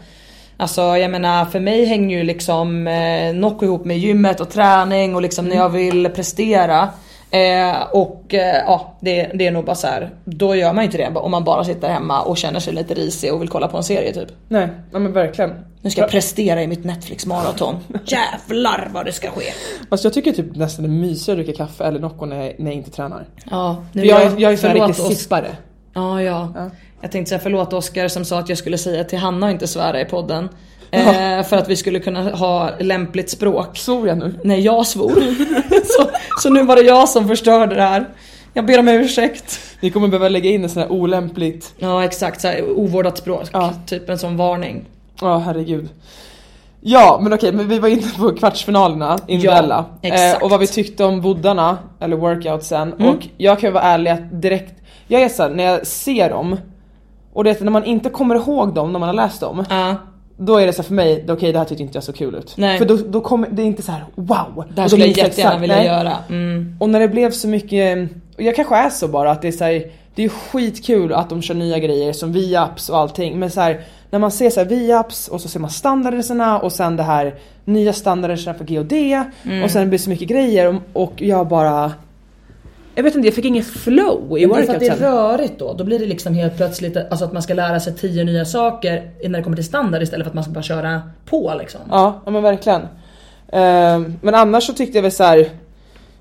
[0.60, 5.16] Alltså jag menar för mig hänger ju liksom eh, Nocco ihop med gymmet och träning
[5.16, 6.90] och liksom när jag vill prestera.
[7.32, 10.10] Eh, och eh, ja, det, det är nog bara så här.
[10.26, 12.94] då gör man ju inte det om man bara sitter hemma och känner sig lite
[12.94, 14.28] risig och vill kolla på en serie typ.
[14.48, 15.54] Nej, ja, men verkligen.
[15.82, 17.76] Nu ska jag prestera i mitt Netflix maraton.
[18.06, 19.44] Jävlar vad det ska ske.
[19.90, 22.54] Fast jag tycker typ nästan det är mysigare att dricka kaffe eller Nocco när, jag-
[22.60, 23.26] när jag inte tränar.
[23.52, 25.48] Ja, nu För jag, är- jag är förlåt riktig sippare.
[25.94, 26.52] Ja, ja.
[26.56, 26.70] Ja.
[27.02, 29.68] Jag tänkte säga förlåt Oskar som sa att jag skulle säga till Hanna och inte
[29.68, 30.50] svära i podden.
[30.92, 33.78] Eh, för att vi skulle kunna ha lämpligt språk.
[33.78, 34.40] Svor jag nu?
[34.44, 35.10] Nej jag svor.
[35.86, 36.10] så,
[36.42, 38.10] så nu var det jag som förstörde det här.
[38.54, 39.60] Jag ber om ursäkt.
[39.80, 41.74] Ni kommer behöva lägga in en sån här olämpligt.
[41.78, 43.50] Ja exakt, så här, ovårdat språk.
[43.52, 43.74] Ja.
[43.86, 44.86] Typ en sån varning.
[45.22, 45.90] Ja herregud.
[46.82, 49.86] Ja men okej, men vi var inne på kvartsfinalerna individuella.
[50.02, 52.94] Ja, eh, och vad vi tyckte om boddarna, eller workoutsen.
[52.94, 53.10] Mm.
[53.10, 54.74] Och jag kan vara ärlig att direkt,
[55.08, 56.58] jag är såhär när jag ser dem
[57.38, 59.66] och det är när man inte kommer ihåg dem när man har läst dem.
[59.70, 59.96] Ja.
[60.38, 62.36] Då är det så här för mig, okej det här tyckte inte jag så kul
[62.36, 62.54] ut.
[62.58, 62.78] Nej.
[62.78, 64.64] För då, då kommer det är inte så här wow.
[64.76, 65.86] Det här skulle jag det jättegärna exakt- vilja nej.
[65.86, 66.14] göra.
[66.30, 66.78] Mm.
[66.80, 69.52] Och när det blev så mycket, och jag kanske är så bara att det är
[69.52, 69.84] så här,
[70.16, 73.82] det är skitkul att de kör nya grejer som VIAPS och allting men så här,
[74.10, 77.36] när man ser så här VIAPS och så ser man standarderna och sen det här
[77.66, 79.64] nya standarderna för GOD Mm.
[79.64, 81.92] och sen det blir så mycket grejer och, och jag bara
[82.98, 85.74] jag vet inte, jag fick ingen flow i är för att det är rörigt då.
[85.74, 89.12] Då blir det liksom helt plötsligt alltså att man ska lära sig tio nya saker
[89.24, 91.82] när det kommer till standard istället för att man ska bara köra på liksom.
[91.90, 92.82] Ja, ja men verkligen.
[93.52, 95.50] Ehm, men annars så tyckte jag väl så här.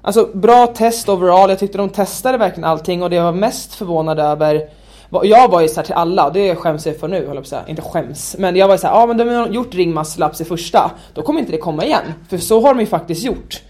[0.02, 3.74] Alltså bra test overall, jag tyckte de testade verkligen allting och det jag var mest
[3.74, 4.68] förvånad över
[5.08, 7.40] var- jag var ju såhär till alla, det skäms jag för nu håller jag på
[7.40, 8.36] att säga, inte skäms.
[8.38, 11.40] Men jag var såhär, ja ah, men de har gjort ringmuscle-ups i första, då kommer
[11.40, 12.12] inte det komma igen.
[12.28, 13.62] För så har de ju faktiskt gjort.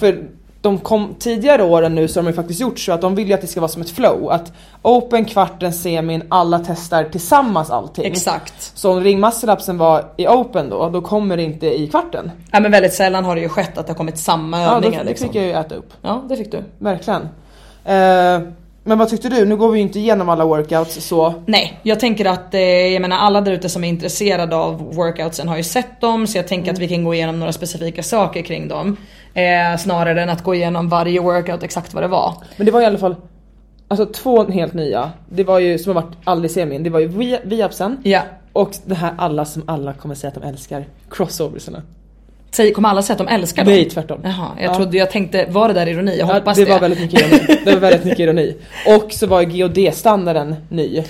[0.00, 0.24] För
[0.64, 3.28] de kom tidigare åren nu så har de ju faktiskt gjort så att de vill
[3.28, 4.30] ju att det ska vara som ett flow.
[4.30, 8.04] Att open, kvarten, semin, alla testar tillsammans allting.
[8.04, 8.72] Exakt.
[8.74, 12.30] Så om ringmuscle-upsen var i open då, då kommer det inte i kvarten.
[12.52, 15.04] Ja men väldigt sällan har det ju skett att det har kommit samma Ja, övningar
[15.04, 15.28] det liksom.
[15.28, 15.92] fick jag ju äta upp.
[16.02, 16.64] Ja det fick du.
[16.78, 17.22] Verkligen.
[17.84, 18.48] Eh,
[18.86, 19.44] men vad tyckte du?
[19.44, 21.34] Nu går vi ju inte igenom alla workouts så.
[21.46, 25.48] Nej, jag tänker att eh, jag menar alla där ute som är intresserade av workoutsen
[25.48, 28.42] har ju sett dem så jag tänker att vi kan gå igenom några specifika saker
[28.42, 28.96] kring dem.
[29.34, 32.34] Eh, snarare än att gå igenom varje workout exakt vad det var.
[32.56, 33.16] Men det var i alla fall
[33.88, 35.10] Alltså två helt nya.
[35.28, 36.82] Det var ju som har varit aldrig semin.
[36.82, 38.20] Det var ju vi- viapsen Ja.
[38.52, 40.84] och det här alla som alla kommer säga att de älskar.
[41.10, 41.82] Crossoversarna.
[42.50, 43.72] Säg, kommer alla säga att de älskar dem?
[43.74, 44.20] Nej tvärtom.
[44.24, 44.74] Jaha, jag Ja.
[44.74, 46.18] trodde, jag tänkte, var det där ironi?
[46.18, 46.70] Jag Ja, hoppas det det.
[46.70, 47.60] var väldigt mycket ironi.
[47.64, 48.56] Det var väldigt mycket ironi.
[48.86, 51.02] Och så var GOD-standarden ny.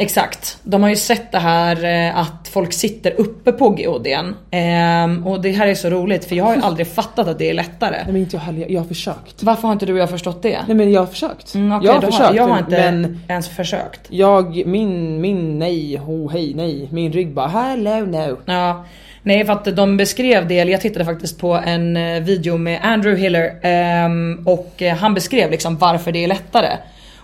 [0.00, 0.58] Exakt.
[0.62, 4.34] De har ju sett det här eh, att folk sitter uppe på GODn.
[4.50, 7.50] Ehm, och det här är så roligt för jag har ju aldrig fattat att det
[7.50, 7.96] är lättare.
[7.96, 9.42] Nej men inte jag heller, jag har försökt.
[9.42, 10.58] Varför har inte du och jag förstått det?
[10.66, 11.54] Nej men jag har försökt.
[11.54, 14.00] Mm, okej, jag har försökt jag har inte men ens försökt.
[14.08, 18.36] jag, min, min nej, ho hej nej, min rygg bara hello no.
[18.44, 18.84] Ja.
[19.22, 23.22] Nej för att de beskrev det, jag tittade faktiskt på en eh, video med Andrew
[23.22, 26.76] Hiller ehm, och eh, han beskrev liksom varför det är lättare.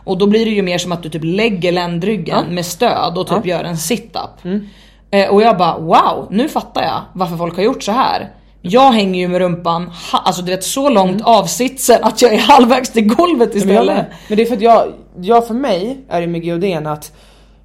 [0.06, 2.52] Och då blir det ju mer som att du typ lägger ländryggen Ja.
[2.54, 3.36] med stöd och typ Ja.
[3.36, 3.48] Mm.
[3.48, 4.62] gör en sit-up.
[5.10, 8.30] Eh, och jag bara wow, nu fattar jag varför folk har gjort så här.
[8.62, 12.38] Jag hänger ju med rumpan, alltså du vet så långt av sitsen att jag är
[12.48, 13.66] halvvägs till golvet Mm.
[13.66, 14.06] Men, jag istället.
[14.28, 17.12] men det är för att jag, jag för mig är det med GODn att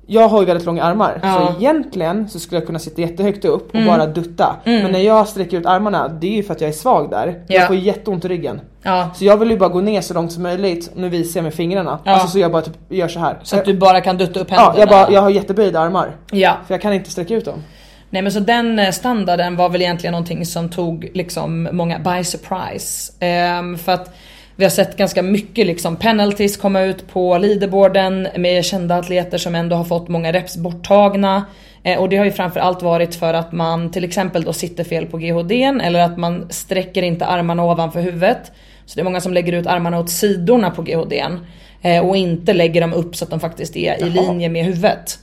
[0.07, 1.33] jag har ju väldigt långa armar Ja.
[1.53, 3.87] så egentligen så skulle jag kunna sitta jättehögt upp och Mm.
[3.87, 4.55] bara dutta.
[4.63, 7.27] Men när jag sträcker ut armarna det är ju för att jag är svag där.
[7.47, 7.55] Ja.
[7.55, 8.61] Jag får jätteont i ryggen.
[8.83, 9.09] Ja.
[9.15, 11.53] Så jag vill ju bara gå ner så långt som möjligt, nu visar jag med
[11.53, 11.99] fingrarna.
[12.03, 12.11] Ja.
[12.11, 13.39] Alltså så jag bara typ gör så här.
[13.43, 14.73] Så att du bara kan dutta upp händerna.
[14.75, 16.15] Ja, jag, bara, jag har jätteböjda armar.
[16.31, 16.53] ja.
[16.67, 17.63] För jag kan inte sträcka ut dem.
[18.09, 22.23] Nej men så den eh, standarden var väl egentligen någonting som tog liksom många by
[22.23, 23.13] surprise.
[23.19, 24.13] Ehm, för att
[24.61, 29.55] vi har sett ganska mycket liksom penalties komma ut på leaderboarden med kända atleter som
[29.55, 31.45] ändå har fått många reps borttagna.
[31.83, 35.05] Eh, och det har ju framförallt varit för att man till exempel då sitter fel
[35.05, 38.51] på GHDn eller att man sträcker inte armarna ovanför huvudet.
[38.85, 41.45] Så det är många som lägger ut armarna åt sidorna på GHDn.
[41.81, 45.19] Eh, och inte lägger dem upp så att de faktiskt är i linje med huvudet.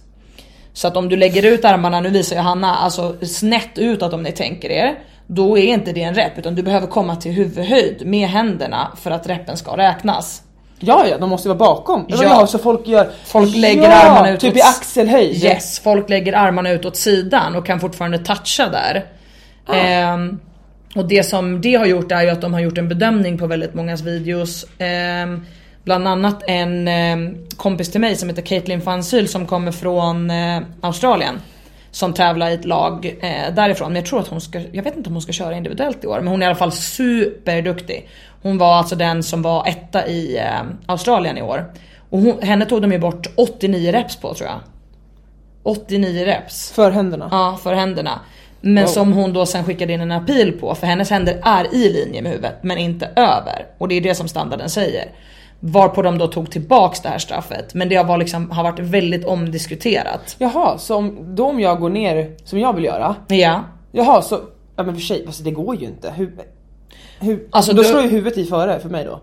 [0.72, 4.22] Så att om du lägger ut armarna, nu visar jag Hanna, alltså snett utåt om
[4.22, 4.98] ni tänker er.
[5.30, 9.10] Då är inte det en rep utan du behöver komma till huvudhöjd med händerna för
[9.10, 10.42] att reppen ska räknas.
[10.80, 12.04] Ja, ja, de måste vara bakom.
[12.08, 12.46] Ja, Ja.
[12.46, 13.10] så folk gör...
[13.24, 15.44] Folk lägger ja, armarna ut Typ i axelhöjd.
[15.44, 19.04] Yes, folk lägger armarna ut åt sidan och kan fortfarande toucha där.
[19.74, 20.40] Ehm,
[20.94, 23.46] och det som det har gjort är ju att de har gjort en bedömning på
[23.46, 24.66] väldigt mångas videos.
[24.78, 25.46] Ehm,
[25.84, 30.60] bland annat en ehm, kompis till mig som heter Caitlin Fansyl som kommer från eh,
[30.80, 31.34] Australien.
[31.90, 33.88] Som tävlar i ett lag eh, därifrån.
[33.92, 36.06] Men jag tror att hon ska, jag vet inte om hon ska köra individuellt i
[36.06, 36.16] år.
[36.20, 38.08] Men hon är i alla fall superduktig.
[38.42, 41.72] Hon var alltså den som var etta i eh, Australien i år.
[42.10, 44.60] Och hon, henne tog de ju bort 89 reps på tror jag.
[45.62, 46.72] 89 reps.
[46.72, 47.28] För händerna.
[47.30, 48.20] Ja, för händerna.
[48.60, 48.90] Men Wow.
[48.90, 52.22] som hon då sen skickade in en appeal på för hennes händer är i linje
[52.22, 53.66] med huvudet men inte över.
[53.78, 55.08] Och det är det som standarden säger.
[55.60, 57.74] Varpå de då tog tillbaks det här straffet.
[57.74, 60.36] Men det har, var liksom, har varit väldigt omdiskuterat.
[60.38, 63.14] Jaha, så om, då om jag går ner som jag vill göra.
[63.28, 63.60] Ja.
[63.92, 64.40] Jaha, så...
[64.76, 66.10] Ja men för sig, alltså det går ju inte.
[66.16, 66.32] Hur,
[67.20, 69.20] hur, Alltså, då du- slår ju huvudet i före för mig då.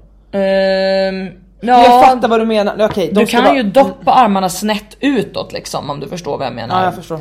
[1.61, 2.85] Jag ja fattar vad du menar.
[2.85, 6.53] Okej, du kan vara- ju doppa armarna snett utåt liksom om du förstår vad jag
[6.53, 6.79] menar.
[6.79, 7.19] Ja, jag förstår.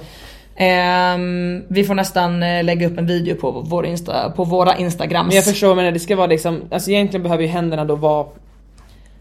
[0.57, 5.27] Ehm, vi får nästan eh, lägga upp en video på, vår Insta, på våra instagrams.
[5.27, 8.27] Men jag förstår, men det ska vara liksom, alltså egentligen behöver ju händerna då vara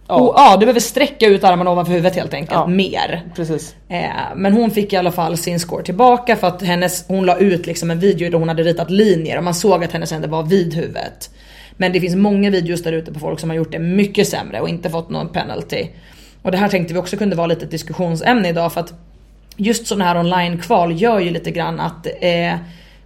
[0.07, 0.15] Ja.
[0.15, 2.67] Och, ja, du behöver sträcka ut armarna ovanför huvudet helt enkelt, Ja.
[2.67, 3.23] mer.
[3.35, 3.75] Precis.
[3.89, 7.37] Eh, men hon fick i alla fall sin score tillbaka för att hennes, hon la
[7.37, 10.29] ut liksom en video där hon hade ritat linjer och man såg att hennes händer
[10.29, 11.29] var vid huvudet.
[11.77, 14.61] Men det finns många videos där ute på folk som har gjort det mycket sämre
[14.61, 15.87] och inte fått någon penalty.
[16.41, 18.93] Och det här tänkte vi också kunde vara lite ett diskussionsämne idag för att
[19.57, 22.55] just sådana här online-kval gör ju lite grann att eh,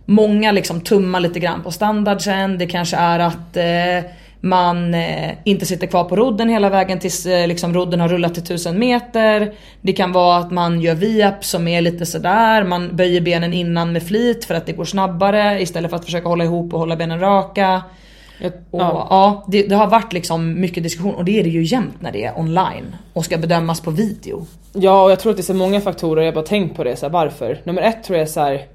[0.05, 2.57] många liksom tummar lite grann på standardsen.
[2.57, 4.11] Det kanske är att eh,
[4.47, 8.33] man eh, inte sitter kvar på rodden hela vägen tills eh, liksom rodden har rullat
[8.33, 9.53] till 1000 meter.
[9.81, 12.63] Det kan vara att man gör viap som är lite sådär.
[12.63, 16.27] Man böjer benen innan med flit för att det går snabbare istället för att försöka
[16.27, 17.83] hålla ihop och hålla benen raka.
[18.41, 19.07] Jag, Och, ja.
[19.09, 19.45] ja.
[19.47, 22.23] det, det har varit liksom mycket diskussion och det är det ju jämt när det
[22.23, 24.47] är online och ska bedömas på video.
[24.73, 26.95] ja, och jag tror att det är så många faktorer, jag bara tänkt på det,
[26.95, 27.61] så här, varför?
[27.63, 28.65] Nummer ett tror jag är så här,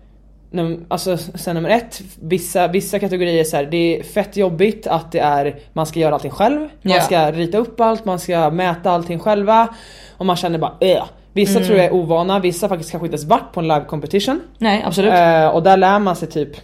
[0.53, 4.87] num, alltså sen nummer ett, vissa, vissa kategorier är så här, det är fett jobbigt
[4.87, 8.51] att det är, man ska göra allting själv, man ska rita upp allt, man ska
[8.51, 9.69] mäta allting själva
[10.17, 11.05] och man känner bara äh.
[11.35, 11.67] Vissa Mm.
[11.67, 14.41] tror jag är ovana, vissa faktiskt kanske inte ens varit på en live competition.
[14.59, 15.13] Nej absolut.
[15.13, 16.57] Eh, och där lär man sig typ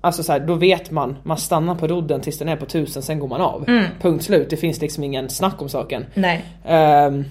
[0.00, 3.02] Alltså så här, då vet man, man stannar på rodden tills den är på 1000
[3.02, 3.64] sen går man av.
[3.68, 3.84] Mm.
[4.00, 6.06] Punkt slut, det finns liksom ingen snack om saken.
[6.14, 6.44] Nej.
[6.64, 7.24] Ehm,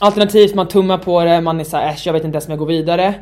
[0.00, 2.58] alternativt man tummar på det, man är såhär äsch jag vet inte ens om jag
[2.58, 3.14] går vidare.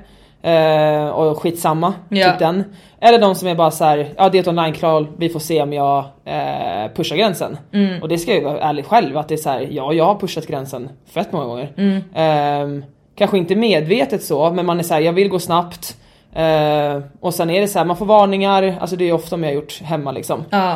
[0.46, 2.30] Uh, och skitsamma, Ja.
[2.30, 2.64] typ den.
[3.00, 5.62] Eller de som är bara så här, ja det är ett online-kval, vi får se
[5.62, 7.58] om jag eh, pushar gränsen.
[7.72, 8.02] Mm.
[8.02, 10.04] Och det ska jag ju vara ärlig själv att det är så här, ja jag
[10.04, 11.72] har pushat gränsen fett många gånger.
[11.76, 12.00] Mm.
[12.14, 12.84] Ehm,
[13.16, 15.96] kanske inte medvetet så, men man är så här, jag vill gå snabbt.
[16.34, 19.42] Eh, och sen är det så här, man får varningar, alltså det är ofta om
[19.42, 20.44] jag har gjort hemma liksom.
[20.50, 20.72] Ja.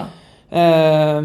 [0.58, 1.22] Eh,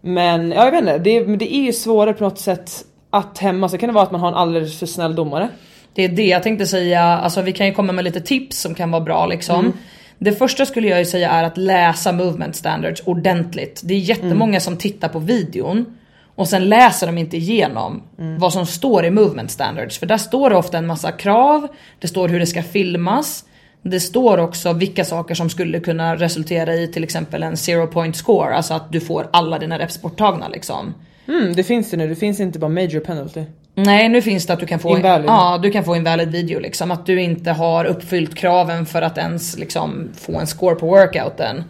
[0.00, 2.70] men ja, jag vet inte, det, det är ju svårare på något sätt
[3.10, 5.48] att hemma så kan det vara att man har en alldeles för snäll domare.
[5.94, 8.74] Det är det jag tänkte säga, alltså vi kan ju komma med lite tips som
[8.74, 9.72] kan vara bra liksom.
[10.18, 13.80] Det första skulle jag ju säga är att läsa movement standards ordentligt.
[13.84, 15.86] Det är jättemånga som tittar på videon
[16.34, 18.02] och sen läser de inte igenom
[18.38, 19.98] vad som står i movement standards.
[19.98, 23.44] För där står det ofta en massa krav, det står hur det ska filmas.
[23.82, 28.16] Det står också vilka saker som skulle kunna resultera i till exempel en zero point
[28.16, 30.94] score, alltså att du får alla dina reps borttagna liksom.
[31.28, 33.44] Mm, det finns det nu, det finns inte bara major penalty.
[33.74, 35.28] Nej nu finns det att du kan få Invalid.
[35.28, 36.90] Ja, du kan få invalid video liksom.
[36.90, 41.64] Att du inte har uppfyllt kraven för att ens liksom få en score på workouten.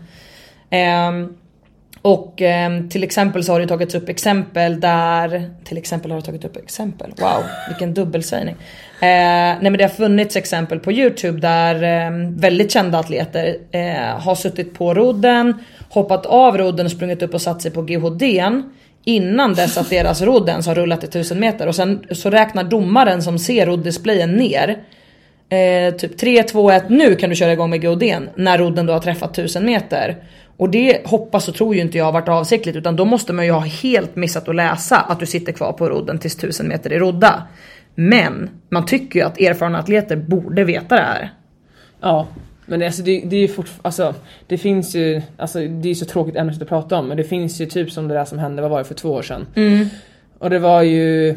[0.71, 1.35] Ehm,
[2.03, 6.27] och ehm, till exempel så har det tagits upp exempel där, till exempel har det
[6.27, 8.55] tagit upp exempel, wow vilken dubbelsägning.
[9.01, 9.07] Eh,
[9.61, 14.35] nej men det har funnits exempel på youtube där ehm, väldigt kända atleter eh, har
[14.35, 15.55] suttit på rodden,
[15.89, 18.63] hoppat av rodden och sprungit upp och satt sig på GHDn
[19.05, 22.65] innan dess att deras rodd ens har rullat i 1000 meter och sen så räknar
[22.65, 24.79] domaren som ser roddisplayen ner
[25.49, 28.93] eh, typ 3, 2, 1 nu kan du köra igång med godén när rodden då
[28.93, 30.17] har träffat 1000 meter.
[30.57, 33.45] Och det hoppas och tror ju inte jag har varit avsiktligt utan då måste man
[33.45, 36.93] ju ha helt missat att läsa att du sitter kvar på rodden tills 1000 meter
[36.93, 37.43] i rodda.
[37.95, 41.33] Men man tycker ju att erfarna atleter borde veta det här.
[42.01, 42.27] Ja,
[42.71, 44.15] men alltså det, det är ju fortfarande, alltså
[44.47, 47.61] det finns ju, alltså det är så tråkigt ämne att prata om men det finns
[47.61, 49.47] ju typ som det där som hände, vad var det för två år sedan?
[50.39, 51.29] Och det var ju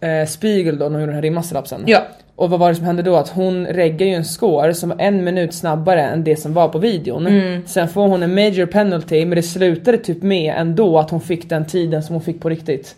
[0.00, 1.84] eh, Spiegel då, när hon gjorde den här rimmasselapsen.
[1.86, 2.06] Ja.
[2.36, 3.16] Och vad var det som hände då?
[3.16, 6.68] Att hon reggade ju en score som var en minut snabbare än det som var
[6.68, 7.28] på videon.
[7.66, 11.48] Sen får hon en major penalty men det slutade typ med ändå att hon fick
[11.48, 12.96] den tiden som hon fick på riktigt.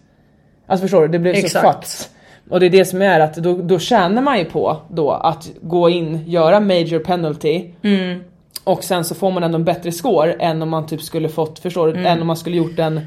[0.67, 1.09] Alltså förstår du?
[1.09, 1.89] Det blev så Exakt.
[1.89, 2.18] fucked.
[2.51, 5.51] Och det är det som är att då, då tjänar man ju på då att
[5.61, 7.65] gå in, göra major penalty
[8.65, 11.59] och sen så får man ändå en bättre score än om man typ skulle fått,
[11.59, 12.07] förstår du?
[12.07, 13.01] Än om man skulle gjort den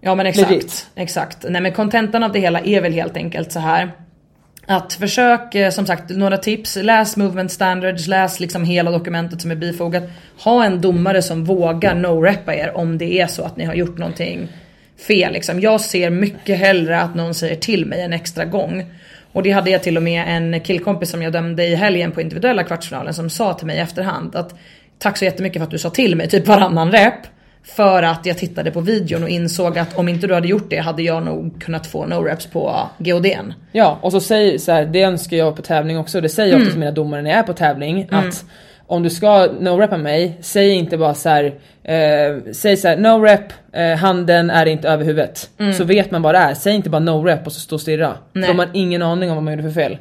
[0.00, 0.50] Ja men exakt.
[0.50, 0.86] Legit.
[0.94, 1.44] Exakt.
[1.48, 3.90] Nej men kontentan av det hela är väl helt enkelt så här.
[4.66, 6.76] Att försök, eh, som sagt, några tips.
[6.76, 10.02] Läs movement standards, läs liksom hela dokumentet som är bifogat.
[10.44, 13.98] Ha en domare som vågar no-reppa er om det är så att ni har gjort
[13.98, 14.48] någonting
[15.06, 15.32] fel.
[15.32, 15.60] Liksom.
[15.60, 18.84] Jag ser mycket hellre att någon säger till mig en extra gång.
[19.32, 22.20] Och det hade jag till och med en killkompis som jag dömde i helgen på
[22.20, 24.54] individuella kvartsfinalen som sa till mig i efterhand att
[24.98, 27.14] tack så jättemycket för att du sa till mig typ varannan rep.
[27.64, 30.78] För att jag tittade på videon och insåg att om inte du hade gjort det
[30.78, 33.54] hade jag nog kunnat få no-reps på GODn.
[33.72, 36.56] Ja, och så säger så här, det önskar jag på tävling också, det säger jag
[36.56, 36.62] Mm.
[36.66, 38.44] ofta till mina domare när jag är på tävling att
[38.88, 41.44] om du ska no-reppa mig, säg inte bara så här,
[41.84, 45.50] eh, säg så här, no-rep, eh, handen är inte över huvudet.
[45.76, 48.06] Så vet man vad det är, säg inte bara no-rep och så stå och stirra.
[48.06, 48.16] Mm.
[48.32, 48.42] Nej.
[48.44, 49.98] För då har man ingen aning om vad man gjorde för fel.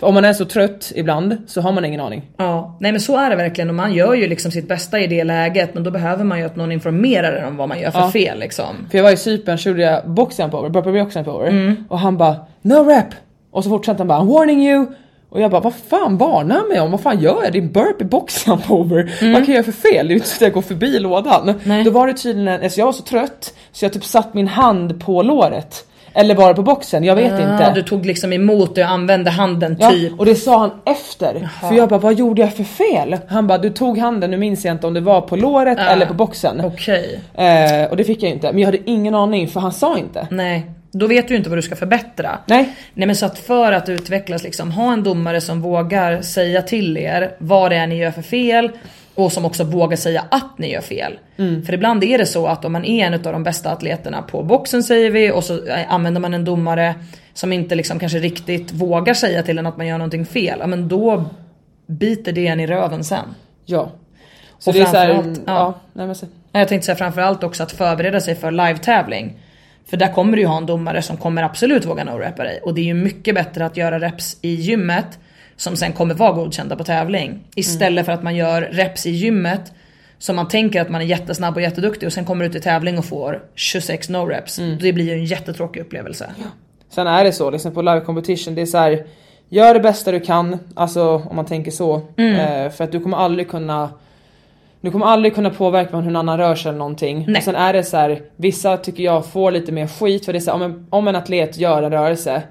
[0.00, 2.22] För om man är så trött ibland så har man ingen aning.
[2.36, 5.06] Ja, nej men så är det verkligen och man gör ju liksom sitt bästa i
[5.06, 7.90] det läget men då behöver man ju att någon informerar en om vad man gör
[7.90, 8.10] för Ja.
[8.10, 8.86] fel liksom.
[8.90, 11.84] För jag var i Cypern så gjorde jag boxjump over, burpee boxjump over Mm.
[11.88, 13.06] och han bara no rep
[13.50, 14.86] och så fortsatte han bara I'm warning you
[15.30, 16.90] Och jag bara, vad fan varnar han mig om?
[16.90, 17.52] Vad fan gör jag?
[17.52, 19.04] Det är en burp i boxjump-over.
[19.32, 20.08] Vad kan jag göra för fel?
[20.08, 21.54] Det är ju inte så att jag går förbi lådan.
[21.64, 21.84] Nej.
[21.84, 24.48] Då var det tydligen, en- alltså jag var så trött så jag typ satt min
[24.48, 25.84] hand på låret.
[26.14, 27.04] Eller det på boxen?
[27.04, 27.72] Jag vet Ja, inte.
[27.74, 30.18] du tog liksom emot och använde handen Ja, typ.
[30.18, 31.48] och det sa han efter.
[31.60, 33.16] För jag bara, vad gjorde jag för fel?
[33.28, 36.06] Han bara, du tog handen, nu minns jag inte om det var på låret eller
[36.06, 36.62] på boxen.
[36.64, 37.20] Okej.
[37.34, 38.52] Eh, och det fick jag inte.
[38.52, 40.26] Men jag hade ingen aning för han sa inte.
[40.30, 42.38] Nej, då vet du inte vad du ska förbättra.
[42.46, 42.72] Nej.
[42.94, 46.96] Nej men så att för att utvecklas liksom, ha en domare som vågar säga till
[46.96, 48.70] er vad det är ni gör för fel
[49.14, 51.18] och som också vågar säga att ni gör fel.
[51.66, 54.42] För ibland är det så att om man är en av de bästa atleterna på
[54.42, 56.94] boxen säger vi och så eh, använder man en domare
[57.34, 60.58] som inte liksom kanske riktigt vågar säga till en att man gör någonting fel.
[60.60, 61.24] Ja men då
[61.86, 63.34] biter det en i röven sen.
[63.64, 63.90] Ja.
[64.58, 65.52] Så Och det är såhär, framförallt, ja.
[65.54, 65.80] ja.
[65.92, 66.26] nej men så.
[66.52, 69.36] Jag tänkte säga framförallt också att förbereda sig för live-tävling.
[69.90, 72.60] För där kommer du ju ha en domare som kommer absolut våga no-rappa dig.
[72.62, 75.18] Och det är ju mycket bättre att göra reps i gymmet
[75.56, 77.44] som sen kommer vara godkända på tävling.
[77.54, 79.72] Istället för att man gör reps i gymmet
[80.18, 82.98] som man tänker att man är jättesnabb och jätteduktig och sen kommer du till tävling
[82.98, 84.78] och får 26 no-reps.
[84.80, 86.30] Det blir ju en jättetråkig upplevelse.
[86.90, 89.06] Sen är det så liksom på live competition, det är så här.
[89.48, 92.02] Gör det bästa du kan, alltså om man tänker så.
[92.16, 92.34] Mm.
[92.34, 93.90] Eh, för att du kommer aldrig kunna
[94.80, 97.24] du kommer aldrig kunna påverka hur en annan rör sig eller någonting.
[97.28, 97.36] Nej.
[97.38, 100.38] Och sen är det så här, vissa tycker jag får lite mer skit för det
[100.38, 102.42] är så här, om, en, om en atlet gör en rörelse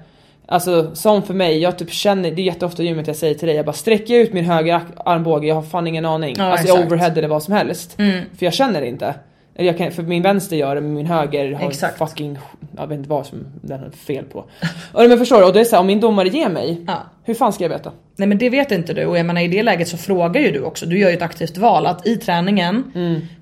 [0.50, 3.48] Alltså som för mig, jag typ känner, det är jätteofta i gymmet jag säger till
[3.48, 6.34] dig, jag bara sträcker ut min höger ar- armbåge, jag har fan ingen aning.
[6.38, 6.92] Ja, alltså jag exakt.
[6.92, 7.96] overhead eller vad som helst.
[8.38, 9.14] För jag känner det inte.
[9.60, 11.98] Jag kan, för min vänster gör det men min höger har Exakt.
[11.98, 12.38] fucking,
[12.76, 14.38] jag vet inte vad som den har fel på.
[14.92, 15.46] och men förstår du?
[15.46, 16.94] Och det är så här, om min domare ger mig, Ja.
[17.24, 17.92] hur fan ska jag veta?
[18.16, 20.50] Nej men det vet inte du och jag menar i det läget så frågar ju
[20.50, 20.86] du också.
[20.86, 22.92] Du gör ju ett aktivt val att i träningen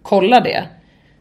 [0.03, 0.65] kolla det.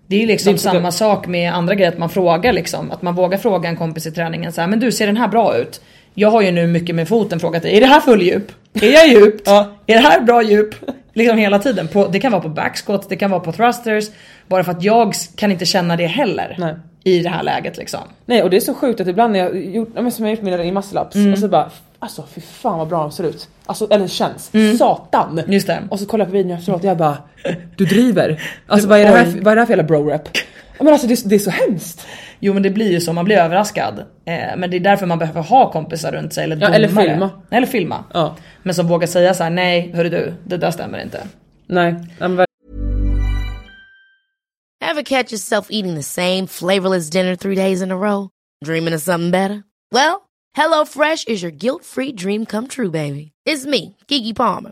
[0.07, 2.91] Det är ju liksom Det är samma sak med andra grejer att man frågar liksom.
[2.91, 5.27] Att man vågar fråga en kompis i träningen så här, men du ser den här
[5.27, 5.81] bra ut?
[6.13, 8.51] Jag har ju nu mycket med foten frågat dig, är det här full djup?
[8.73, 9.41] Är jag djupt?
[9.45, 9.71] Ja.
[9.87, 10.75] Är det här bra djup?
[11.15, 11.87] Liksom hela tiden.
[11.87, 14.05] På, det kan vara på backsquat, det kan vara på thrusters.
[14.47, 16.55] Bara för att jag kan inte känna det heller.
[16.59, 16.75] Nej.
[17.03, 17.99] I det här läget liksom.
[18.25, 20.63] Nej och det är så sjukt att ibland när jag gjort, som jag gjort mina
[20.63, 21.33] i muscle-ups Mm.
[21.33, 23.49] och så bara Alltså fy fan vad bra de ser ut.
[23.65, 24.51] Alltså eller känns.
[24.77, 25.39] Satan!
[25.39, 25.51] Mm.
[25.51, 25.79] Just det.
[25.89, 27.17] Och så kollar jag på videon efteråt och jag bara
[27.75, 28.41] Du driver.
[28.67, 30.27] Alltså vad är det här, vad är det här för jävla bro-rap?
[30.77, 32.07] Ja, Men alltså det, är- det är så hemskt.
[32.39, 33.99] Jo men det blir ju så, man blir överraskad.
[33.99, 36.75] Eh, men det är därför man behöver ha kompisar runt sig eller Ja, domare.
[36.75, 37.29] eller filma.
[37.51, 38.03] Eller filma.
[38.13, 38.35] Ja.
[38.63, 41.27] Men som vågar säga så här: nej hörru du, det där stämmer inte.
[41.67, 42.45] Nej, men
[44.91, 48.29] Ever catch yourself eating the same flavorless dinner three days in a row?
[48.65, 49.63] Dreaming of something better?
[49.91, 50.21] Well,
[50.57, 53.31] HelloFresh is your guilt-free dream come true, baby.
[53.49, 54.71] It's me, Kiki Palmer.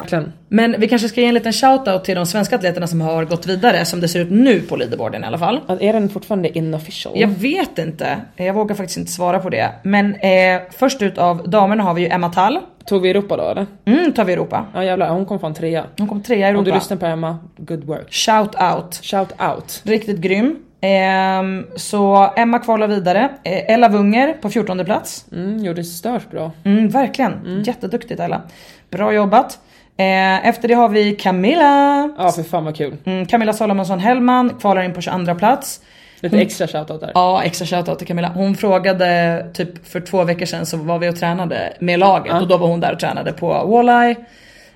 [0.00, 0.32] Verkligen.
[0.48, 3.46] Men vi kanske ska ge en liten shoutout till de svenska atleterna som har gått
[3.46, 5.60] vidare som det ser ut nu på leaderboarden i alla fall.
[5.80, 7.12] Är den fortfarande inofficial?
[7.20, 9.70] Jag vet inte, jag vågar faktiskt inte svara på det.
[9.82, 12.58] Men eh, först ut av damerna har vi ju Emma Tall.
[12.84, 13.66] Tog vi Europa då eller?
[13.84, 14.66] Mm, tar vi Europa.
[14.74, 15.84] Ja jävlar, hon kom fan trea.
[15.98, 16.78] Hon kom trea i Om du Europa.
[16.78, 18.12] lyssnar på Emma, good work.
[18.12, 18.94] Shout out.
[19.02, 19.80] Shout out.
[19.84, 20.56] Riktigt grym.
[20.80, 23.28] Ehm, så Emma kvalar vidare.
[23.44, 25.24] Eh, Ella Wunger på 14 plats.
[25.32, 26.52] Mm, gjorde stört bra.
[26.64, 27.62] Mm, verkligen.
[27.66, 28.42] Jätteduktigt Ella.
[28.90, 29.58] Bra jobbat.
[30.00, 32.10] Eh, efter det har vi Camilla.
[32.18, 32.96] Ja för fan vad kul.
[33.04, 35.80] Mm, Camilla Salomonsson Hellman kvalar in på 22 plats.
[36.20, 37.10] Lite extra shoutout där.
[37.14, 38.28] Ja, extra shoutout till Camilla.
[38.34, 42.48] Hon frågade typ för två veckor sedan så var vi och tränade med laget och
[42.48, 44.16] då var hon där och tränade på Walleye.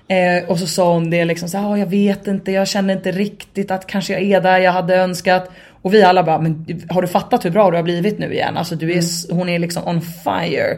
[0.07, 3.11] Eh, och så sa hon det liksom så "Ja, jag vet inte, jag känner inte
[3.11, 5.49] riktigt att kanske jag är där jag hade önskat.
[5.81, 8.57] Och vi alla bara, men har du fattat hur bra du har blivit nu igen?
[8.57, 10.77] Alltså du är, s- hon är liksom on fire.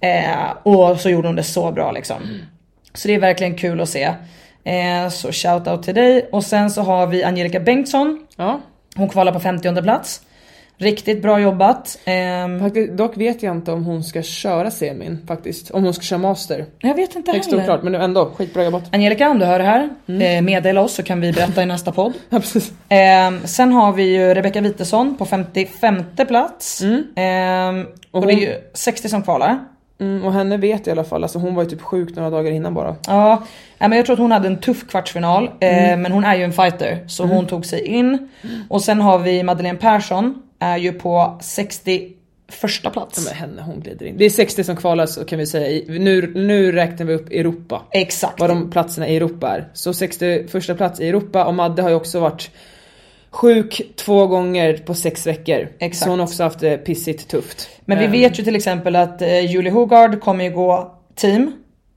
[0.00, 2.16] Eh, och så gjorde hon det så bra liksom.
[2.94, 4.02] Så det är verkligen kul att se.
[4.64, 6.28] Eh, så shoutout till dig.
[6.32, 8.26] Och sen så har vi Angelica Bengtsson.
[8.36, 8.60] Ja.
[8.96, 10.20] Hon kvalar på 50 plats.
[10.80, 11.98] Riktigt bra jobbat.
[12.04, 15.70] Ehm, Faktiskt, dock vet jag inte om hon ska köra semin faktiskt.
[15.70, 16.66] Om hon ska köra master.
[16.78, 17.62] jag vet inte Högst heller.
[17.62, 18.82] oklart men ändå skitbra jobbat.
[18.94, 20.22] Angelica om du hör det här, Mm.
[20.22, 22.12] eh, meddela oss så kan vi berätta i nästa podd.
[22.30, 22.72] Ja precis.
[22.88, 26.82] Ehm, sen har vi ju Rebecca Witesson på 55 plats.
[27.16, 29.58] Ehm, och, Och det är ju 60 som kvalar.
[30.00, 32.30] Mm, och henne vet jag i alla fall, alltså hon var ju typ sjuk några
[32.30, 32.96] dagar innan bara.
[33.06, 33.42] Ja,
[33.78, 35.50] ja, men jag tror att hon hade en tuff kvartsfinal.
[35.60, 38.28] Eh, men hon är ju en fighter så hon tog sig in.
[38.68, 43.26] Och sen har vi Madeleine Persson, är ju på 61 plats.
[43.26, 44.18] Men henne hon glider in.
[44.18, 45.84] Det är 60 som kvalar så kan vi säga.
[45.88, 47.82] Nu, nu räknar vi upp Europa.
[47.90, 48.40] Exakt.
[48.40, 49.68] Vad de platserna i Europa är.
[49.72, 52.50] Så 61 plats i Europa och Madde har ju också varit
[53.30, 55.68] sjuk två gånger på sex veckor.
[55.78, 56.04] Exakt.
[56.04, 57.68] Så hon har också haft det pissigt tufft.
[57.84, 61.52] Men vi Ehm, vet ju till exempel att eh, Julie Hogard kommer ju gå team.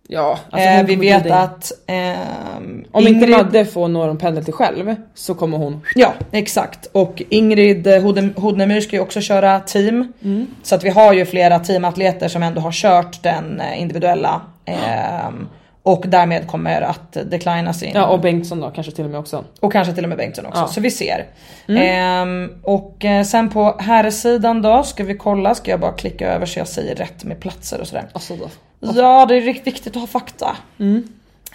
[0.08, 1.32] Ja, alltså eh, vi vet in.
[1.32, 5.82] att ehm, Om inte Ingrid- Madde får någon penalty själv så kommer hon...
[5.96, 8.02] Ja exakt och Ingrid eh,
[8.36, 10.14] Hodnemyr ska ju också köra team.
[10.24, 10.48] Mm.
[10.64, 14.42] Så att vi har ju flera teamatleter som ändå har kört den eh, individuella.
[14.66, 15.48] ehm,
[15.84, 17.92] och därmed kommer att declina sin.
[17.96, 19.44] Ja och Bengtsson då kanske till och med också.
[19.60, 20.62] Och kanske till och med Bengtsson också.
[20.62, 20.68] Ja.
[20.68, 21.26] Så vi ser.
[21.68, 25.56] Ehm, och eh, sen på herrsidan då ska vi kolla.
[25.56, 28.06] Ska jag bara klicka över så jag säger rätt med platser och sådär.
[28.14, 28.50] Alltså då.
[28.96, 30.56] Ja det är riktigt viktigt att ha fakta.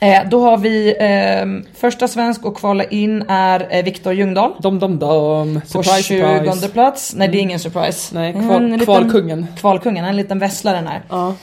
[0.00, 4.52] Eh, då har vi ehm, första svensk och kvala in är eh, Viktor Ljungdahl.
[4.58, 5.60] Dom dom dom.
[5.60, 6.68] På Surprise 20 surprise.
[6.68, 7.14] plats.
[7.16, 8.14] Nej det är ingen surprise.
[8.14, 9.46] Nej, En kval, liten- kvalkungen.
[9.58, 11.02] Kvalkungen, en liten vesslare den här.
[11.08, 11.34] Ja.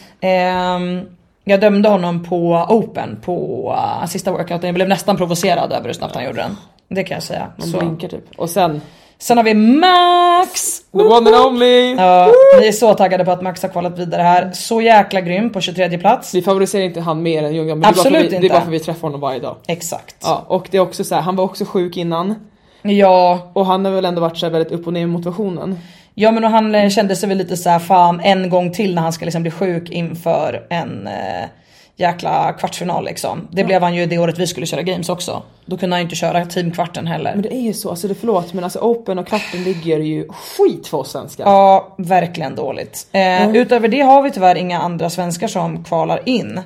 [1.44, 3.70] Jag dömde honom på open på
[4.02, 4.68] uh, sista workouten.
[4.68, 6.58] Jag blev nästan provocerad över hur snabbt han gjorde den.
[6.90, 7.48] Det kan jag säga.
[7.58, 7.78] Man Så.
[7.78, 8.26] blinkar typ.
[8.38, 8.82] Och sen,
[9.18, 10.80] Sen har vi Max!
[10.92, 11.96] the one and only!
[11.96, 14.52] Ja, vi är så taggade på att Max har kvalat vidare här.
[14.54, 16.36] Så jäkla grym på 23 plats.
[16.36, 18.50] Vi favoriserar inte han mer än Ljungdahl men det är, Absolut vi, det är inte.
[18.54, 19.56] bara för vi träffar honom varje dag.
[19.68, 20.16] Exakt.
[20.22, 22.36] Ja, och det är också så här, han var också sjuk innan.
[22.82, 25.80] Ja, Och han har väl ändå varit så väldigt upp och ner med motivationen.
[26.16, 28.96] Ja men och han eh, kände sig väl lite så här fan en gång till
[28.96, 31.50] när han ska liksom bli sjuk inför en eh,
[31.96, 33.48] jäkla kvartsfinal liksom.
[33.52, 35.44] Det blev han ju det året vi skulle köra games också.
[35.66, 37.32] Då kunde han ju inte köra teamkvarten heller.
[37.34, 40.28] Men det är ju så, alltså det förlåt men alltså open och kvarten ligger ju
[40.30, 41.44] skit för oss svenskar.
[41.46, 43.08] Ja, verkligen dåligt.
[43.12, 46.62] Eh, Utöver det har vi tyvärr inga andra svenskar som kvalar in.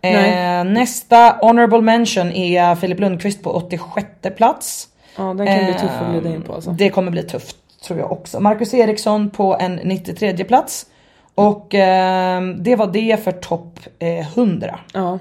[0.00, 4.88] Eh, nästa honorable mention är Filip Lundqvist på 86 plats.
[5.16, 6.70] Ja den kan bli tuff att glida in på alltså.
[6.70, 8.40] Det kommer bli tufft tror jag också.
[8.40, 10.86] Marcus Eriksson på en 93 plats.
[11.34, 15.18] Och ehm, det var det för topp eh, 100 Ja.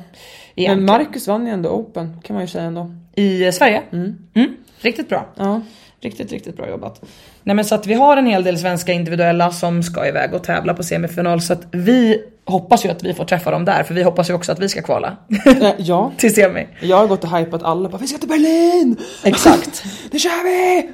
[0.55, 0.85] Men.
[0.85, 2.91] Marcus vann ju ändå open kan man ju säga ändå.
[3.15, 3.81] i Sverige.
[3.91, 5.25] Mm, riktigt bra.
[5.35, 5.61] Ja.
[6.01, 7.01] Riktigt, riktigt bra jobbat.
[7.43, 10.43] Nej men så att vi har en hel del svenska individuella som ska iväg och
[10.43, 13.93] tävla på semifinal så att vi hoppas ju att vi får träffa dem där för
[13.93, 16.11] vi hoppas ju också att vi ska kvala Eh, ja.
[16.17, 16.67] till semi.
[16.79, 18.97] Jag har gått och hypat alla bara vi ska till Berlin!
[19.23, 19.83] Exakt.
[20.11, 20.89] Det kör vi!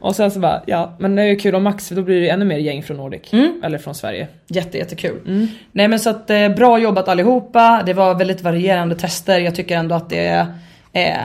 [0.00, 2.14] Och sen så bara ja men det är ju kul om Max för då blir
[2.16, 3.32] det ju ännu mer gäng från Nordic.
[3.64, 4.28] Eller från Sverige.
[4.46, 5.48] Jätte, jättekul.
[5.72, 7.82] Nej men så att eh, bra jobbat allihopa.
[7.86, 9.40] Det var väldigt varierande tester.
[9.40, 10.46] Jag tycker ändå att det
[10.92, 11.16] Eh,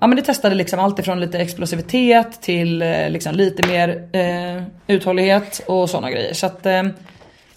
[0.00, 4.62] ja men det testade liksom allt ifrån lite explosivitet till eh, liksom lite mer eh,
[4.86, 6.34] uthållighet och sådana grejer.
[6.34, 6.82] Så att eh,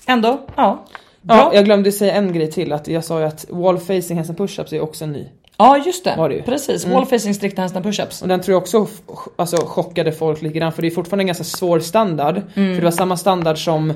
[0.08, 0.86] ändå, ja.
[1.28, 4.30] Ja, jag glömde säga en grej till att jag sa ju att wall facing hands
[4.30, 5.28] and push-ups är också en ny.
[5.58, 6.86] Ja just det, det precis.
[6.88, 8.22] Wall facing strikta handstand push-ups.
[8.22, 8.88] Och den tror jag också
[9.36, 12.42] alltså, chockade folk lite grann för det är fortfarande en ganska svår standard.
[12.54, 13.94] För det var samma standard som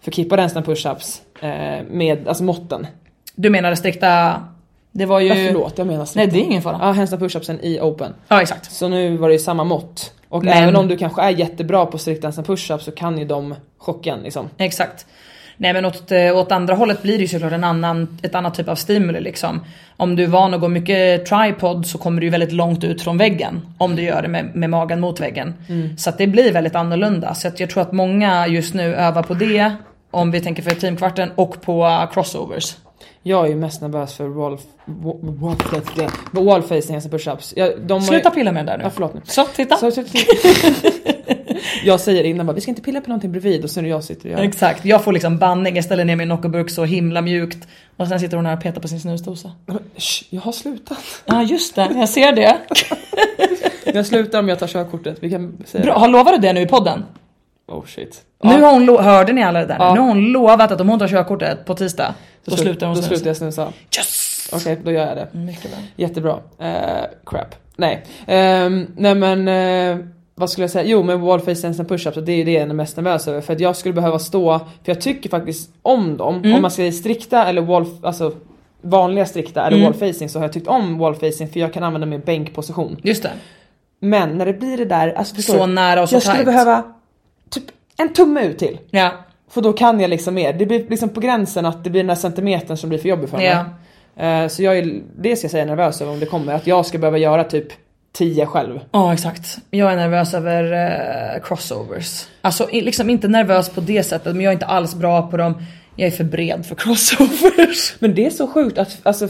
[0.00, 2.86] för kippade handstand push-ups eh, med alltså måtten.
[3.34, 4.42] Du menar strikta,
[4.92, 5.28] det var ju...
[5.28, 6.78] Ja, förlåt jag menar Nej det är ingen fara.
[6.80, 8.14] Ja, handstand push-upsen i open.
[8.28, 8.72] Ja exakt.
[8.72, 10.12] Så nu var det ju samma mått.
[10.28, 13.24] Och Men- även om du kanske är jättebra på strikt handstand push-ups så kan ju
[13.24, 14.48] de chocka en liksom.
[14.56, 15.06] Exakt.
[15.56, 18.54] Nej men åt, eh, åt andra hållet blir det ju såklart en annan, ett annat
[18.54, 19.60] typ av stimuli liksom.
[19.96, 23.02] Om du är van att gå mycket tripod så kommer du ju väldigt långt ut
[23.02, 23.60] från väggen.
[23.78, 25.54] Om du gör det med, med magen mot väggen.
[25.98, 27.34] Så att det blir väldigt annorlunda.
[27.34, 29.72] Så att jag tror att många just nu övar på det.
[30.10, 32.76] Om vi tänker för teamkvarten och på crossovers.
[33.22, 37.52] Jag är ju mest nervös för wall, wall, wall, wall facing handstand push-ups.
[37.56, 38.84] Jag, ju- Sluta pilla med det där nu.
[38.84, 39.20] Ja förlåt nu.
[39.24, 39.76] Så titta.
[39.76, 40.18] Så, så, så.
[41.86, 43.90] jag säger innan bara, vi ska inte pilla på någonting bredvid och sen är det
[43.90, 44.44] jag sitter och gör.
[44.48, 47.68] Exakt, jag får liksom banning, jag ställer ner min Noccoburk så himla mjukt.
[47.96, 49.52] Och sen sitter hon här och petar på sin snusdosa.
[50.30, 50.98] Jag har slutat.
[51.26, 52.56] Ja just det, jag ser det.
[53.94, 56.60] Jag slutar om jag tar körkortet, vi kan säga Bra, har lovat du det nu
[56.60, 57.04] i podden?
[57.68, 58.22] Oh shit.
[58.42, 59.76] Nu har hon, lo- hörde ni alla det där?
[59.78, 59.94] Ja.
[59.94, 62.14] Nu har hon lovat att om hon tar körkortet på tisdag,
[62.44, 63.08] då, slu- slutar hon Då snusa.
[63.16, 63.72] slutar jag snusa.
[63.98, 64.48] Yes!
[64.52, 65.38] Okej, då gör jag det.
[65.38, 65.80] Mycket bra.
[65.96, 66.38] Jättebra.
[66.58, 67.54] Eh, crap.
[67.76, 68.04] Nej.
[68.26, 70.06] Ehm, nej men, eh,
[70.38, 70.84] vad skulle jag säga?
[70.84, 73.40] Jo men wall face and push-ups, det är ju det jag är mest nervös över.
[73.40, 76.36] För att jag skulle behöva stå, för jag tycker faktiskt om dem.
[76.36, 76.54] Mm.
[76.56, 78.32] Om man ska strikta eller wall, alltså
[78.82, 79.92] vanliga strikta eller Mm.
[79.92, 82.96] wall facing så har jag tyckt om wall facing för jag kan använda min bänkposition.
[83.02, 83.30] Just det.
[84.00, 85.72] Men när det blir det där, alltså förstår Så du?
[85.72, 86.46] nära och så Jag skulle tight.
[86.46, 86.82] behöva
[87.50, 87.64] typ
[87.96, 88.78] en tumme ut till.
[88.90, 89.10] Ja.
[89.50, 90.52] För då kan jag liksom mer.
[90.52, 93.28] Det blir liksom på gränsen att det blir den där centimetern som blir för jobbig
[93.28, 93.46] för mig.
[93.46, 93.64] Ja.
[94.26, 96.54] Eh, så jag är, det ska jag säga nervös över om det kommer.
[96.54, 97.66] Att jag ska behöva göra typ
[98.16, 98.80] 10 själv.
[98.92, 99.58] Ja exakt.
[99.70, 102.26] Jag är nervös över eh, crossovers.
[102.42, 105.62] Alltså liksom inte nervös på det sättet men jag är inte alls bra på dem.
[105.96, 107.94] Jag är för bred för crossovers.
[107.98, 109.28] Men det är så sjukt att alltså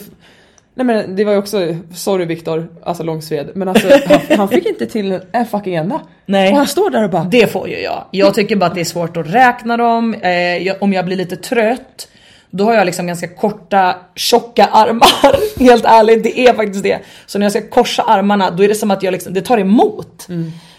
[0.74, 4.66] Nej men det var ju också, sorry Viktor, alltså Långsved, men alltså han, han fick
[4.66, 6.00] inte till en fucking enda.
[6.26, 6.50] Nej.
[6.50, 8.04] Och han står där och bara Det får ju jag.
[8.10, 10.14] Jag tycker bara att det är svårt att räkna dem.
[10.14, 12.08] Eh, jag, om jag blir lite trött
[12.56, 15.58] då har jag liksom ganska korta tjocka armar.
[15.64, 16.98] Helt ärligt, det är faktiskt det.
[17.26, 19.58] Så när jag ska korsa armarna då är det som att jag liksom, det tar
[19.58, 20.28] emot.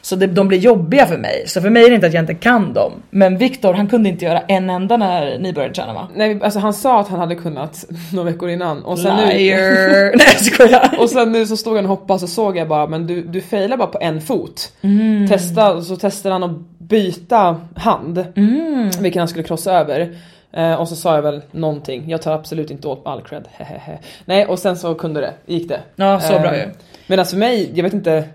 [0.08, 1.44] Så det, de blir jobbiga för mig.
[1.48, 2.92] Så för mig är det inte att jag inte kan dem.
[3.10, 6.08] Men Viktor han kunde inte göra en enda när ni började träna va?
[6.16, 9.60] Nej alltså han sa att han hade kunnat några veckor innan och sen nu Liar!
[10.18, 10.96] Nej jag skojar.
[11.00, 13.42] Och sen nu så stod han och hoppade så såg jag bara men du, du
[13.42, 14.72] failar bara på en fot.
[14.82, 15.28] Mm.
[15.28, 18.26] Testa, så testade han att byta hand.
[18.36, 18.90] Mm.
[19.00, 20.16] Vilken han skulle krossa över.
[20.58, 22.10] Eh, och så sa jag väl någonting.
[22.10, 23.48] Jag tar absolut inte åt all cred.
[23.52, 24.00] hehehe.
[24.26, 25.82] Nej och sen så kunde det, gick det.
[25.96, 26.70] Ja, så bra ju.
[27.08, 28.30] Men alltså för mig, jag vet inte.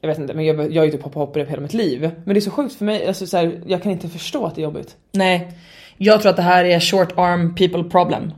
[0.00, 2.10] Jag vet inte men jag, jag har ju typ hoppat hopprep hela mitt liv.
[2.24, 4.54] Men det är så sjukt för mig, alltså så här, jag kan inte förstå att
[4.54, 4.96] det är jobbigt.
[5.12, 5.52] Nej.
[5.96, 8.32] Jag tror att det här är short arm people problem.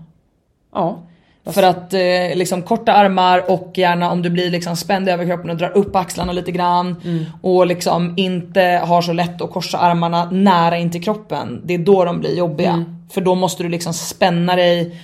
[0.73, 1.07] Ja.
[1.47, 5.51] För att eh, liksom korta armar och gärna om du blir liksom spänd över kroppen
[5.51, 6.97] och drar upp axlarna lite grann.
[7.43, 11.61] Och liksom inte har så lätt att korsa armarna nära in till kroppen.
[11.65, 12.85] Det är då de blir jobbiga.
[13.15, 15.01] För då måste du liksom spänna dig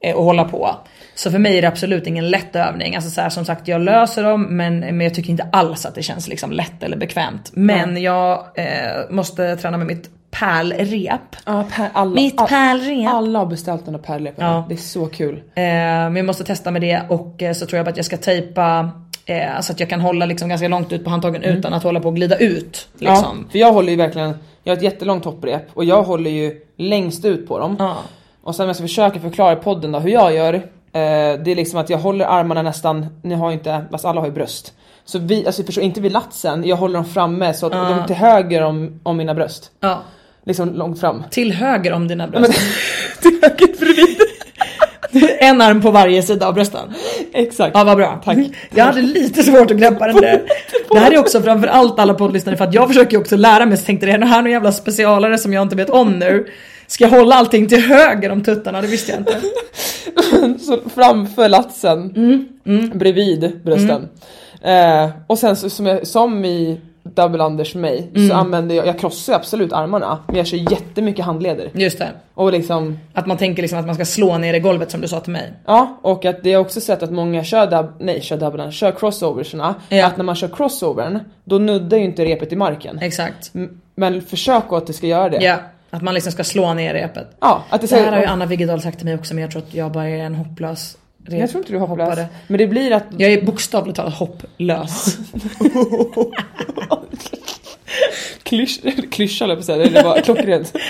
[0.00, 0.76] eh, och hålla på.
[1.14, 2.96] Så för mig är det absolut ingen lätt övning.
[2.96, 5.94] Alltså så här, som sagt jag löser dem men, men jag tycker inte alls att
[5.94, 7.50] det känns liksom lätt eller bekvämt.
[7.52, 10.10] Men jag eh, måste träna med mitt
[10.40, 11.36] pärlrep.
[11.46, 13.08] Ja, per, alla, Mitt all- pärlrep.
[13.08, 14.46] Alla har beställt den här pärlepen.
[14.46, 14.64] Ja.
[14.68, 15.34] Det är så kul.
[15.36, 18.16] Eh, men jag måste testa med det och eh, så tror jag att jag ska
[18.16, 18.90] tejpa
[19.26, 22.00] eh, så att jag kan hålla liksom ganska långt ut på handtagen utan att hålla
[22.00, 22.88] på att glida ut.
[22.98, 23.38] Liksom.
[23.44, 26.60] Ja, för jag håller ju verkligen, jag har ett jättelångt hopprep och jag håller ju
[26.76, 27.76] längst ut på dem.
[27.78, 27.96] Ja.
[28.42, 30.54] Och sen om jag ska försöka förklara i podden då hur jag gör.
[30.54, 30.60] Eh,
[30.92, 34.26] det är liksom att jag håller armarna nästan, ni har ju inte, fast alla har
[34.28, 34.72] ju bröst.
[35.04, 38.06] Så vi, alltså förstår inte vid latsen, jag håller dem framme så att de är
[38.06, 39.70] till höger om, om mina bröst.
[39.80, 39.98] Ja.
[40.46, 41.22] Liksom långt fram.
[41.30, 42.52] Till höger om dina bröst.
[43.20, 44.16] till höger bredvid.
[45.38, 46.94] en arm på varje sida av brösten.
[47.32, 47.70] Exakt.
[47.74, 48.22] Ja vad bra.
[48.24, 48.38] Tack.
[48.74, 50.42] Jag hade lite svårt att greppa den där.
[50.90, 53.84] Det här är också framförallt alla poddlyssnare för att jag försöker också lära mig så
[53.84, 56.46] tänkte det här är någon jävla specialare som jag inte vet om nu.
[56.86, 58.80] Ska jag hålla allting till höger om tuttarna?
[58.80, 59.40] Det visste jag inte.
[60.64, 62.14] Så framför latsen,
[62.66, 64.08] Mm, bredvid brösten.
[64.62, 68.28] Eh, och sen så, som, som i Double Anders för mig Mm.
[68.28, 71.70] så använder jag, jag krossar absolut armarna men jag kör jättemycket handleder.
[71.74, 72.08] Just det.
[72.34, 75.08] Och liksom, Att man tänker liksom att man ska slå ner i golvet som du
[75.08, 75.52] sa till mig.
[75.66, 78.78] ja och att det har också sett att många kör dub, nej kör double Anders,
[78.80, 79.74] kör crossoversna.
[79.88, 80.06] Ja.
[80.06, 82.98] Att när man kör crossovern då nuddar ju inte repet i marken.
[82.98, 83.52] Exakt.
[83.94, 85.44] Men försök att det ska göra det.
[85.44, 85.56] Ja,
[85.90, 87.36] att man liksom ska slå ner repet.
[87.40, 89.50] Ja, att det, Det här har ju Anna Wiggedal sagt till mig också men jag
[89.50, 90.96] tror att jag bara är en hopplös
[91.26, 92.08] rep- jag tror inte du har hopplös.
[92.08, 92.26] hoppare.
[92.46, 95.14] Men det blir att Jag är bokstavligt talat hopplös.
[98.42, 100.72] klysch, klyscha höll jag på att säga, det var klockrent.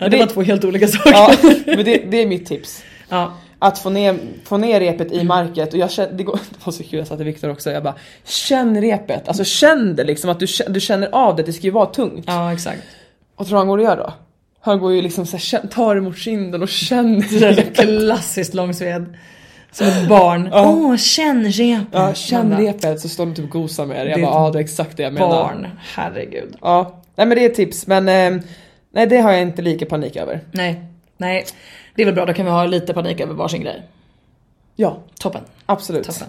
[0.00, 1.10] Ja, det var två helt olika saker.
[1.12, 1.34] Ja,
[1.66, 2.82] men det, det är mitt tips.
[3.08, 3.32] Ja.
[3.58, 6.72] Att få ner, få ner repet i market och jag kände, det, går, det var
[6.72, 10.30] så kul, jag sa till Viktor också, jag bara Känn repet, alltså känn det liksom
[10.30, 12.24] att du, du känner av det, det ska ju vara tungt.
[12.26, 12.82] ja exakt.
[13.36, 14.12] Och tror du han går att göra då?
[14.60, 17.74] Han går ju liksom så här, känn, tar det mot kinden och känner Det är
[17.74, 19.16] klassiskt långsved.
[19.72, 20.50] Som ett barn.
[20.52, 21.86] Åh, känn repet.
[21.92, 24.10] Ja, känn repet så står de typ och gosar med det.
[24.10, 25.28] Jag bara, ja det är exakt det jag menar.
[25.28, 26.56] Barn, herregud.
[26.60, 28.42] Ja, nej men det är ett tips men eh,
[28.90, 30.40] nej det har jag inte lika panik över.
[30.52, 30.84] Nej,
[31.16, 31.46] nej.
[31.94, 33.82] Det är väl bra, då kan vi ha lite panik över varsin grej.
[34.76, 35.42] Ja, Toppen.
[35.66, 36.04] absolut.
[36.06, 36.28] Toppen.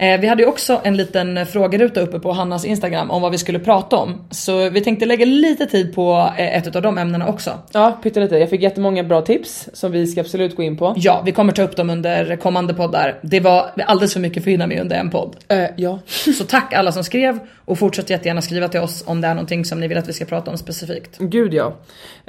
[0.00, 3.38] Eh, vi hade ju också en liten frågeruta uppe på Hannas Instagram om vad vi
[3.38, 4.24] skulle prata om.
[4.30, 7.58] Så vi tänkte lägga lite tid på eh, ett av de ämnena också.
[7.72, 8.38] Ja, pyttelite.
[8.38, 10.94] Jag fick jättemånga bra tips som vi ska absolut gå in på.
[10.96, 13.18] Ja, vi kommer ta upp dem under kommande poddar.
[13.22, 15.36] Det var alldeles för mycket för att hinna med under en podd.
[15.48, 15.98] Eh, ja.
[16.38, 19.64] Så tack alla som skrev och fortsätt jättegärna skriva till oss om det är någonting
[19.64, 21.18] som ni vill att vi ska prata om specifikt.
[21.18, 21.76] Gud ja.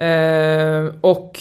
[0.06, 1.40] Eh, och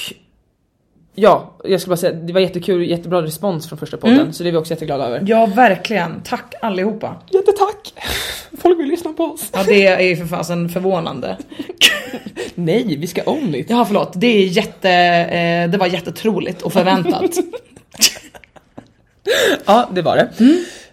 [1.20, 4.48] ja, jag skulle bara säga det var jättekul, jättebra respons från första podden så det
[4.48, 5.24] är vi också jätteglada över.
[5.26, 6.22] Ja, verkligen.
[6.24, 7.16] Tack allihopa.
[7.30, 7.94] Jättetack!
[8.62, 9.48] Folk vill lyssna på oss.
[9.52, 11.36] Ja, det är ju för fasen förvånande.
[12.54, 13.70] Nej, vi ska own it.
[13.70, 14.12] Ja, förlåt.
[14.14, 17.30] Det är jätte, eh, det var jättetroligt och förväntat.
[19.64, 20.22] Ja, det var det.
[20.22, 20.46] Eh,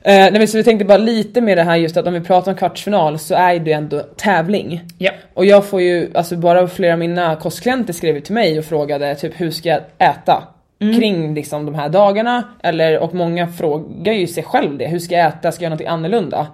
[0.08, 2.52] nej, men så vi tänkte bara lite med det här just att om vi pratar
[2.52, 4.82] om kvartsfinal så är det ändå tävling.
[4.98, 5.12] ja.
[5.34, 9.16] Och jag får ju, alltså bara flera av mina kostklienter skrev till mig och frågade
[9.16, 10.44] typ hur ska jag äta?
[10.80, 15.16] Kring liksom de här dagarna, eller och många frågar ju sig själv det, hur ska
[15.16, 16.48] jag äta, ska jag göra något annorlunda?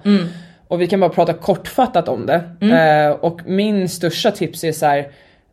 [0.67, 2.41] Och vi kan bara prata kortfattat om det.
[2.61, 3.07] Mm.
[3.07, 5.07] Eh, och min största tips är så här,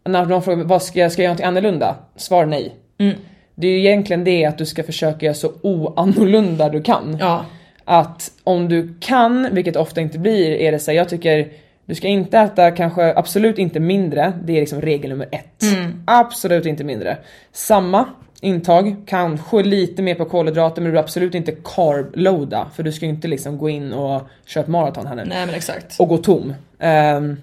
[0.05, 1.97] när de frågar vad ska jag, ska jag göra något annorlunda?
[2.17, 2.75] Svar nej.
[2.99, 3.15] Mm.
[3.55, 7.17] Det är ju egentligen det att du ska försöka göra så oannorlunda du kan.
[7.21, 7.45] Ja.
[7.93, 11.49] Att om du kan, vilket ofta inte blir, är det så här, jag tycker
[11.87, 15.63] du ska inte äta kanske absolut inte mindre, det är liksom regel nummer ett.
[16.05, 17.19] Absolut inte mindre.
[17.53, 18.09] Samma
[18.41, 23.07] intag, kanske lite mer på kolhydrater men du är absolut inte carb-loada för du ska
[23.07, 26.01] ju inte liksom gå in och köra ett maraton här nu Nej men exakt.
[26.01, 26.55] och gå tom.
[26.79, 27.37] Ehm,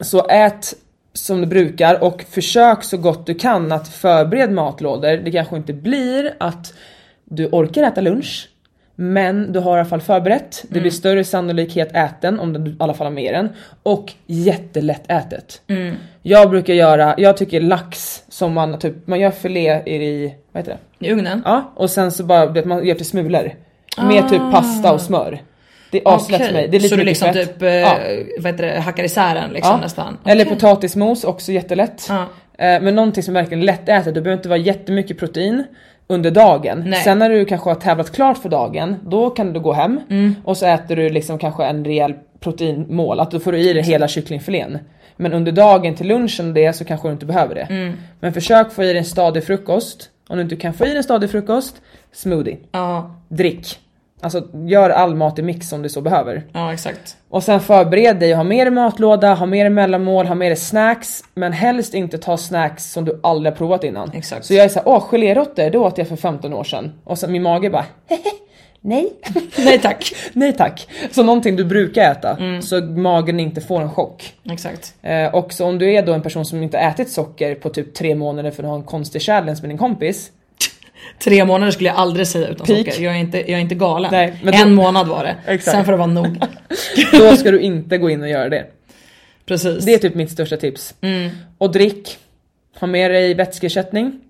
[0.00, 0.74] så ät
[1.12, 5.16] som du brukar och försök så gott du kan att förbered matlådor.
[5.16, 6.74] Det kanske inte blir att
[7.24, 8.48] du orkar äta lunch.
[8.96, 10.64] Men du har i alla fall förberett.
[10.68, 13.48] Det blir större sannolikhet äten om du i alla fall har med den.
[13.82, 15.62] Och jättelätt ätet.
[16.22, 20.78] Jag brukar göra, jag tycker lax som man typ, man gör filé i, vad heter
[20.98, 21.06] det?
[21.06, 21.42] I ugnen?
[21.44, 23.52] Ja, och sen så bara, vet, man gör till smulor.
[24.08, 25.38] Med typ pasta och smör.
[25.90, 26.68] Det är aslätt Okej, för mig.
[26.68, 27.48] Det är lite så du liksom fett.
[27.48, 27.98] typ eh, Ja.
[28.38, 29.80] vad heter det, hackar isär den liksom Ja.
[29.80, 30.18] nästan?
[30.24, 30.54] Eller Okej.
[30.54, 32.06] potatismos, också jättelätt.
[32.08, 32.20] Ja.
[32.58, 35.64] Eh, Men någonting som är verkligen lättätet, det behöver inte vara jättemycket protein
[36.06, 36.82] under dagen.
[36.86, 37.00] Nej.
[37.02, 40.34] Sen när du kanske har tävlat klart för dagen, då kan du gå hem Mm.
[40.44, 44.08] och så äter du liksom kanske en rejäl proteinmål, att du får i dig hela
[44.08, 44.78] kycklingfilén.
[45.16, 47.60] Men under dagen till lunchen och det så kanske du inte behöver det.
[47.70, 47.92] Mm.
[48.20, 50.10] Men försök få i dig en stadig frukost.
[50.28, 51.76] Om du inte kan få i dig en stadig frukost,
[52.12, 52.56] smoothie.
[52.72, 53.78] Ja, Drick.
[54.24, 56.42] Alltså gör all mat i mix om du så behöver.
[56.52, 57.16] ja exakt.
[57.28, 60.50] Och sen förbered dig och ha med dig matlåda, ha med dig mellanmål, ha med
[60.50, 61.24] dig snacks.
[61.34, 64.10] Men helst inte ta snacks som du aldrig har provat innan.
[64.14, 64.44] Exakt.
[64.44, 66.92] Så jag är såhär, åh geléråttor, det åt jag för 15 år sedan.
[67.04, 67.84] Och sen min mage bara,
[68.80, 69.12] nej.
[69.56, 70.14] Nej tack.
[70.32, 70.88] nej tack.
[71.10, 72.62] Så någonting du brukar äta, Mm.
[72.62, 74.32] så magen inte får en chock.
[74.50, 74.94] Exakt.
[75.02, 77.94] Eh, och så om du är då en person som inte ätit socker på typ
[77.94, 80.30] tre månader för att ha en konstig challenge med din kompis.
[81.18, 82.78] Tre månader skulle jag aldrig säga utan Peak.
[82.78, 83.02] socker.
[83.04, 84.10] Jag är inte, jag är inte galen.
[84.12, 85.36] Nej, men en då- månad var det.
[85.46, 85.76] Exakt.
[85.76, 86.42] Sen får det vara nog.
[87.12, 88.66] Då ska du inte gå in och göra det.
[89.46, 89.84] Precis.
[89.84, 90.94] Det är typ mitt största tips.
[91.00, 91.30] Mm.
[91.58, 92.18] Och drick.
[92.80, 94.20] Ha med dig vätskeersättning.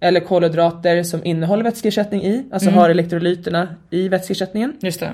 [0.00, 2.44] Eller kolhydrater som innehåller vätskeersättning i.
[2.52, 2.78] Alltså Mm.
[2.80, 4.72] har elektrolyterna i vätskeersättningen.
[4.80, 5.12] Just det.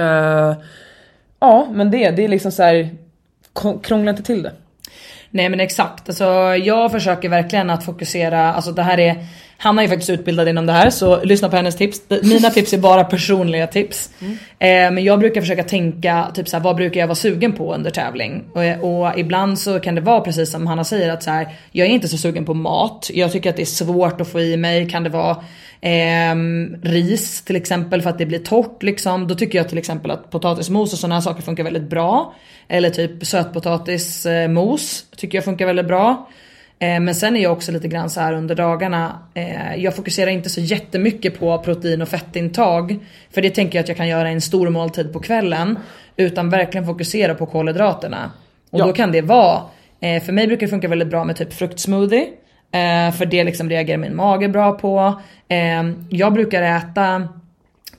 [0.00, 0.56] Eh,
[1.40, 2.88] ja men det, det är liksom så här.
[3.82, 4.52] Krångla inte till det.
[5.30, 6.24] Nej men exakt, alltså,
[6.56, 9.26] jag försöker verkligen att fokusera, alltså det här är
[9.60, 12.00] Hanna är faktiskt utbildad inom det här så lyssna på hennes tips.
[12.22, 14.10] Mina tips är bara personliga tips.
[14.58, 17.90] Eh, men jag brukar försöka tänka typ såhär, vad brukar jag vara sugen på under
[17.90, 18.44] tävling?
[18.52, 21.86] Och, och ibland så kan det vara precis som Hanna säger att så här, jag
[21.86, 23.10] är inte så sugen på mat.
[23.14, 24.88] Jag tycker att det är svårt att få i mig.
[24.90, 25.36] Kan det vara
[25.80, 29.28] ehm, ris till exempel för att det blir torrt liksom.
[29.28, 32.34] Då tycker jag till exempel att potatismos och sådana här saker funkar väldigt bra.
[32.68, 36.28] Eller typ sötpotatismos tycker jag funkar väldigt bra.
[36.78, 39.18] Eh, Men sen är jag också lite grann så här under dagarna.
[39.34, 42.98] Eh, jag fokuserar inte så jättemycket på protein och fettintag.
[43.30, 45.78] För det tänker jag att jag kan göra i en stor måltid på kvällen.
[46.16, 48.30] Utan verkligen fokusera på kolhydraterna.
[48.70, 48.86] Och Ja.
[48.86, 49.60] då kan det vara,
[50.00, 52.26] eh, för mig brukar det funka väldigt bra med typ fruktsmoothie.
[53.18, 55.20] För det liksom reagerar min mage bra på.
[56.10, 57.28] Jag brukar äta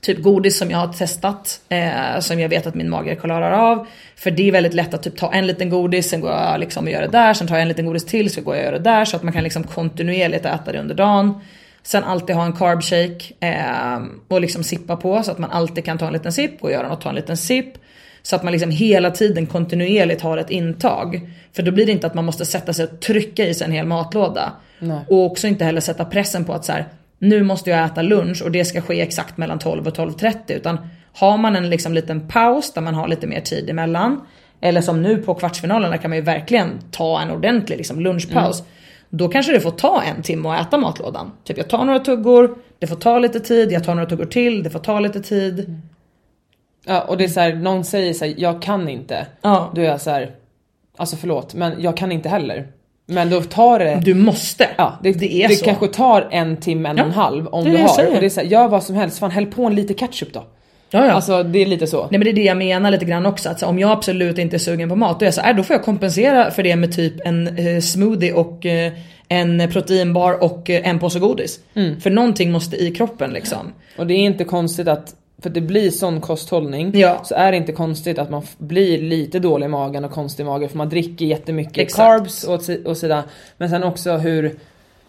[0.01, 1.61] typ godis som jag har testat.
[1.69, 3.87] Eh, som jag vet att min mage klarar av.
[4.15, 6.85] För det är väldigt lätt att typ ta en liten godis, sen går jag liksom
[6.85, 7.33] och gör det där.
[7.33, 9.05] Sen tar jag en liten godis till, så går jag och gör det där.
[9.05, 11.41] Så att man kan liksom kontinuerligt äta det under dagen.
[11.83, 15.85] Sen alltid ha en carb shake eh, och liksom sippa på så att man alltid
[15.85, 17.73] kan ta en liten sipp och göra något, ta en liten sipp.
[18.21, 21.29] Så att man liksom hela tiden kontinuerligt har ett intag.
[21.53, 23.71] För då blir det inte att man måste sätta sig och trycka i sig en
[23.71, 24.51] hel matlåda.
[24.79, 24.99] Nej.
[25.07, 26.85] Och också inte heller sätta pressen på att så här,
[27.19, 30.35] nu måste jag äta lunch och det ska ske exakt mellan 12 och 12.30.
[30.47, 30.77] Utan
[31.13, 34.21] har man en liksom liten paus där man har lite mer tid emellan.
[34.61, 38.63] Eller som nu på kvartsfinalerna kan man ju verkligen ta en ordentlig liksom lunchpaus.
[39.09, 41.31] Då kanske det får ta en timme att äta matlådan.
[41.43, 44.63] Typ jag tar några tuggor, det får ta lite tid, jag tar några tuggor till,
[44.63, 45.81] det får ta lite tid.
[46.85, 49.27] Ja, och det är så här, någon säger så här, jag kan inte.
[49.41, 49.71] Ja.
[49.75, 50.35] Då är jag så här,
[50.97, 52.67] alltså förlåt men jag kan inte heller.
[53.09, 54.67] Men då tar det Du måste.
[54.77, 55.65] Ja, det, det är det så.
[55.65, 58.05] kanske tar en timme, en och en halv om det du har.
[58.07, 60.33] Och det är så här, gör vad som helst, fan häll på en liter ketchup
[60.33, 60.43] då.
[60.91, 61.11] Ja, ja.
[61.11, 62.01] Alltså det är lite så.
[62.01, 63.49] Nej men det är det jag menar lite grann också.
[63.49, 65.53] Att så, om jag absolut inte är sugen på mat, då är jag så här,
[65.53, 68.93] då får jag kompensera för det med typ en eh, smoothie och eh,
[69.27, 71.59] en proteinbar och eh, en påse godis.
[71.73, 72.01] Mm.
[72.01, 73.73] För någonting måste i kroppen liksom.
[73.97, 77.21] Och det är inte konstigt att, för att det blir sån kosthållning, Ja.
[77.23, 80.45] så är det inte konstigt att man blir lite dålig i magen och konstig i
[80.45, 81.97] magen för man dricker jättemycket Exakt.
[81.97, 83.23] carbs och, och sida.
[83.57, 84.55] Men sen också hur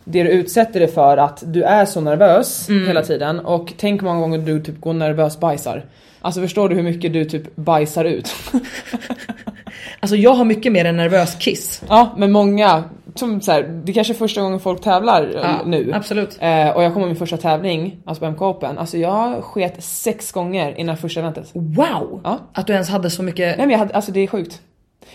[0.05, 2.87] det du utsätter dig för att du är så nervös Mm.
[2.87, 5.85] hela tiden och tänk många gånger du typ går nervös bajsar.
[6.21, 8.31] Alltså förstår du hur mycket du typ bajsar ut?
[10.01, 11.83] Alltså jag har mycket mer en nervös kiss.
[11.89, 12.85] Ja men många,
[13.15, 15.93] som så här, det kanske är första gången folk tävlar eh, Ja, nu.
[15.95, 16.39] absolut.
[16.41, 18.79] Eh, och jag kommer min första tävling, alltså på MK Open.
[18.79, 21.51] Alltså jag sket sex gånger innan första eventet.
[21.53, 22.21] Wow!
[22.25, 22.39] Ja.
[22.55, 23.57] Att du ens hade så mycket...
[23.59, 24.61] Nej men jag hade, alltså det är sjukt.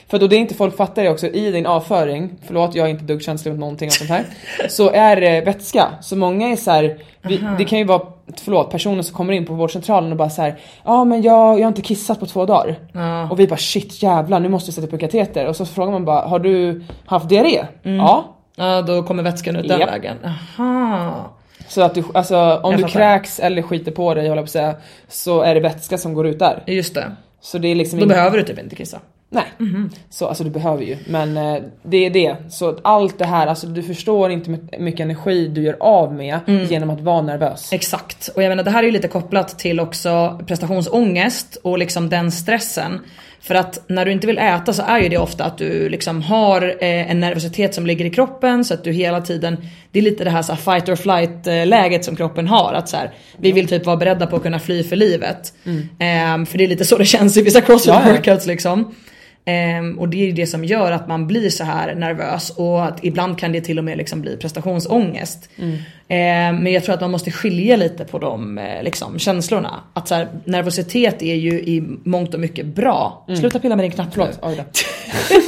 [0.08, 2.90] För då det är inte folk fattar det också, i din avföring, förlåt jag är
[2.90, 4.24] inte dugg känslig mot någonting av sånt här.
[4.70, 5.88] så är det vätska.
[6.02, 8.02] Så många är så här, vi, det kan ju vara,
[8.44, 11.64] förlåt, personer som kommer in på vårdcentralen och bara så här, ja men jag, jag
[11.64, 12.76] har inte kissat på två dagar.
[12.94, 13.30] Ja.
[13.30, 15.46] Och vi bara shit jävlar nu måste vi sätta en kateter.
[15.48, 17.66] Och så frågar man bara, har du haft diarré?
[17.84, 18.26] Ja.
[18.56, 19.90] Ja, då kommer vätskan ut den Japp.
[19.90, 20.18] vägen.
[20.58, 21.32] Aha.
[21.68, 24.48] Så att du, alltså om Jag du kräks eller skiter på dig håller jag på
[24.48, 24.76] att säga,
[25.08, 26.64] så är det vätska som går ut där.
[26.68, 27.12] Just det.
[27.42, 29.00] Så det är liksom Då ing- behöver du typ inte kissa.
[29.36, 29.46] Nej.
[30.10, 30.98] Så alltså du behöver ju.
[31.08, 32.36] Men eh, det är det.
[32.50, 36.40] Så allt det här, alltså du förstår inte hur mycket energi du gör av med
[36.70, 37.74] genom att vara nervös.
[37.74, 38.28] Exakt.
[38.36, 42.32] Och jag menar det här är ju lite kopplat till också prestationsångest och liksom den
[42.32, 43.00] stressen.
[43.42, 46.22] För att när du inte vill äta så är ju det ofta att du liksom
[46.22, 49.58] har eh, en nervositet som ligger i kroppen så att du hela tiden,
[49.92, 52.74] det är lite det här, så här fight or flight eh, läget som kroppen har.
[52.74, 55.54] Att så här, vi vill typ vara beredda på att kunna fly för livet.
[56.00, 58.96] Ehm, för det är lite så det känns i vissa crossfit workouts liksom.
[59.46, 63.04] Ehm, och det är det som gör att man blir så här nervös och att
[63.04, 65.50] ibland kan det till och med liksom bli prestationsångest.
[66.08, 69.80] Ehm, men jag tror att man måste skilja lite på de eh, liksom, känslorna.
[69.94, 73.26] Att så här, nervositet är ju i mångt och mycket bra.
[73.40, 74.48] Sluta pilla med din knapp Förlåt, nu.
[74.50, 74.64] oj.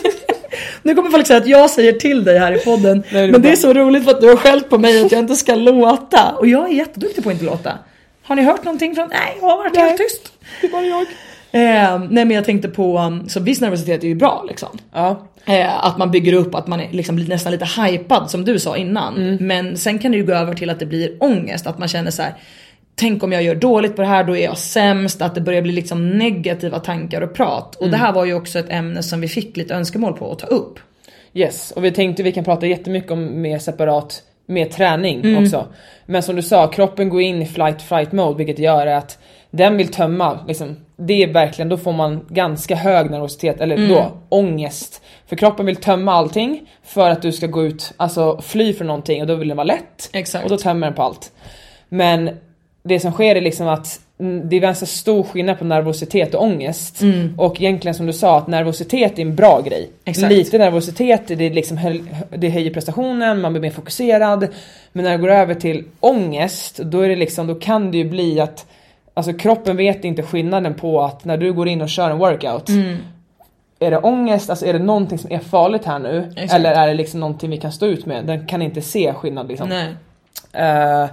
[0.82, 3.04] Nu kommer folk säga att jag säger till dig här i podden.
[3.12, 5.12] Nej, det men det är så roligt för att du har skällt på mig att
[5.12, 6.32] jag inte ska låta.
[6.32, 7.78] Och jag är jätteduktig på att inte låta.
[8.24, 9.08] Har ni hört någonting från...
[9.10, 10.34] Nej, jag har varit helt tyst.
[10.62, 11.06] Det var jag.
[11.58, 14.70] Eh, nej men jag tänkte på, um, så viss nervositet är ju bra liksom.
[14.94, 15.28] Ja.
[15.46, 18.60] Eh, att man bygger upp, att man är liksom blir nästan lite hypad som du
[18.60, 19.38] sa innan.
[19.40, 22.12] Men sen kan det ju gå över till att det blir ångest, att man känner
[22.12, 22.34] så här.
[22.96, 25.22] Tänk om jag gör dåligt på det här, då är jag sämst.
[25.22, 27.76] Att det börjar bli liksom negativa tankar och prat.
[27.76, 30.40] Och det här var ju också ett ämne som vi fick lite önskemål på att
[30.40, 30.80] ta upp.
[31.34, 35.44] Yes, och vi tänkte vi kan prata jättemycket om mer separat med träning Mm.
[35.44, 35.68] också.
[36.06, 39.20] Men som du sa, kroppen går in i flight fight mode vilket gör att
[39.58, 43.90] den vill tömma, liksom, det är verkligen, då får man ganska hög nervositet, eller Mm.
[43.90, 45.02] då ångest.
[45.28, 49.22] För kroppen vill tömma allting för att du ska gå ut, alltså fly från någonting
[49.22, 50.10] och då vill den vara lätt.
[50.14, 50.44] Exakt.
[50.44, 51.32] Och då tömmer den på allt.
[51.90, 52.30] Men
[52.84, 56.44] det som sker är liksom att mm, det är ganska stor skillnad på nervositet och
[56.44, 57.02] ångest.
[57.38, 59.84] Och egentligen som du sa att nervositet är en bra grej.
[59.84, 59.94] Mm.
[60.06, 60.32] Exakt.
[60.34, 61.80] Lite nervositet, det, liksom,
[62.38, 64.48] det höjer prestationen, man blir mer fokuserad.
[64.94, 68.10] Men när det går över till ångest, då, är det liksom, då kan det ju
[68.10, 68.66] bli att
[69.18, 72.70] Alltså kroppen vet inte skillnaden på att när du går in och kör en workout
[72.70, 72.98] Mm.
[73.80, 76.34] Är det ångest, alltså är det någonting som är farligt här nu?
[76.36, 76.54] Exakt.
[76.54, 78.26] Eller är det liksom någonting vi kan stå ut med?
[78.26, 79.70] Den kan inte se skillnad liksom.
[79.70, 79.96] Nej.
[80.54, 81.10] Eh,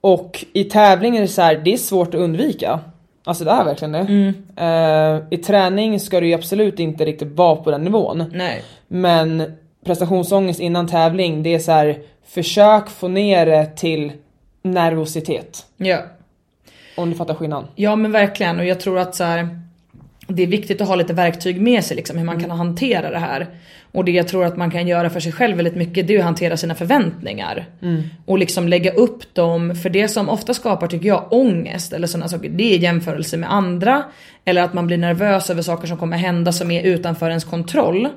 [0.00, 2.80] och i tävling är det så här, det är svårt att undvika.
[3.24, 3.98] Alltså det är verkligen det.
[3.98, 4.34] Mm.
[4.56, 8.24] Eh, I träning ska du ju absolut inte riktigt vara på den nivån.
[8.34, 8.62] Nej.
[8.88, 9.52] Men
[9.84, 14.12] prestationsångest innan tävling, det är så här, försök få ner det till
[14.62, 15.66] nervositet.
[15.76, 15.98] Ja.
[16.98, 17.68] Om du fattar skillnaden.
[17.74, 19.48] Ja men verkligen och jag tror att så här,
[20.26, 23.18] det är viktigt att ha lite verktyg med sig liksom hur man kan hantera det
[23.18, 23.46] här.
[23.92, 26.18] Och det jag tror att man kan göra för sig själv väldigt mycket det är
[26.18, 27.66] att hantera sina förväntningar.
[28.26, 32.28] Och liksom lägga upp dem, för det som ofta skapar tycker jag ångest eller sådana
[32.28, 34.02] saker det är jämförelse med andra.
[34.44, 38.08] Eller att man blir nervös över saker som kommer hända som är utanför ens kontroll.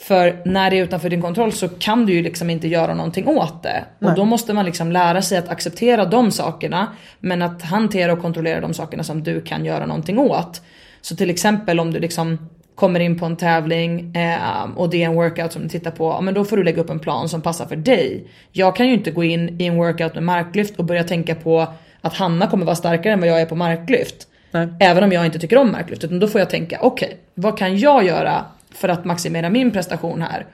[0.00, 3.26] För när det är utanför din kontroll så kan du ju liksom inte göra någonting
[3.26, 3.84] åt det.
[3.98, 6.86] Och då måste man liksom lära sig att acceptera de sakerna.
[7.18, 10.62] Men att hantera och kontrollera de sakerna som du kan göra någonting åt.
[11.00, 15.06] Så till exempel om du liksom kommer in på en tävling eh, och det är
[15.06, 16.20] en workout som du tittar på.
[16.20, 18.24] Men då får du lägga upp en plan som passar för dig.
[18.52, 21.66] Jag kan ju inte gå in i en workout med marklyft och börja tänka på
[22.00, 24.26] att Hanna kommer vara starkare än vad jag är på marklyft.
[24.50, 24.68] Nej.
[24.80, 26.04] Även om jag inte tycker om marklyft.
[26.04, 28.44] Utan då får jag tänka, okej, vad kan jag göra
[28.74, 30.46] för att maximera min prestation här?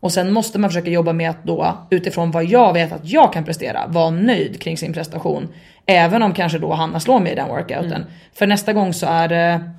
[0.00, 3.32] Och sen måste man försöka jobba med att då utifrån vad jag vet att jag
[3.32, 5.48] kan prestera, vara nöjd kring sin prestation.
[5.86, 8.04] Även om kanske då Hanna slår mig i den workouten.
[8.34, 9.70] För nästa gång så är det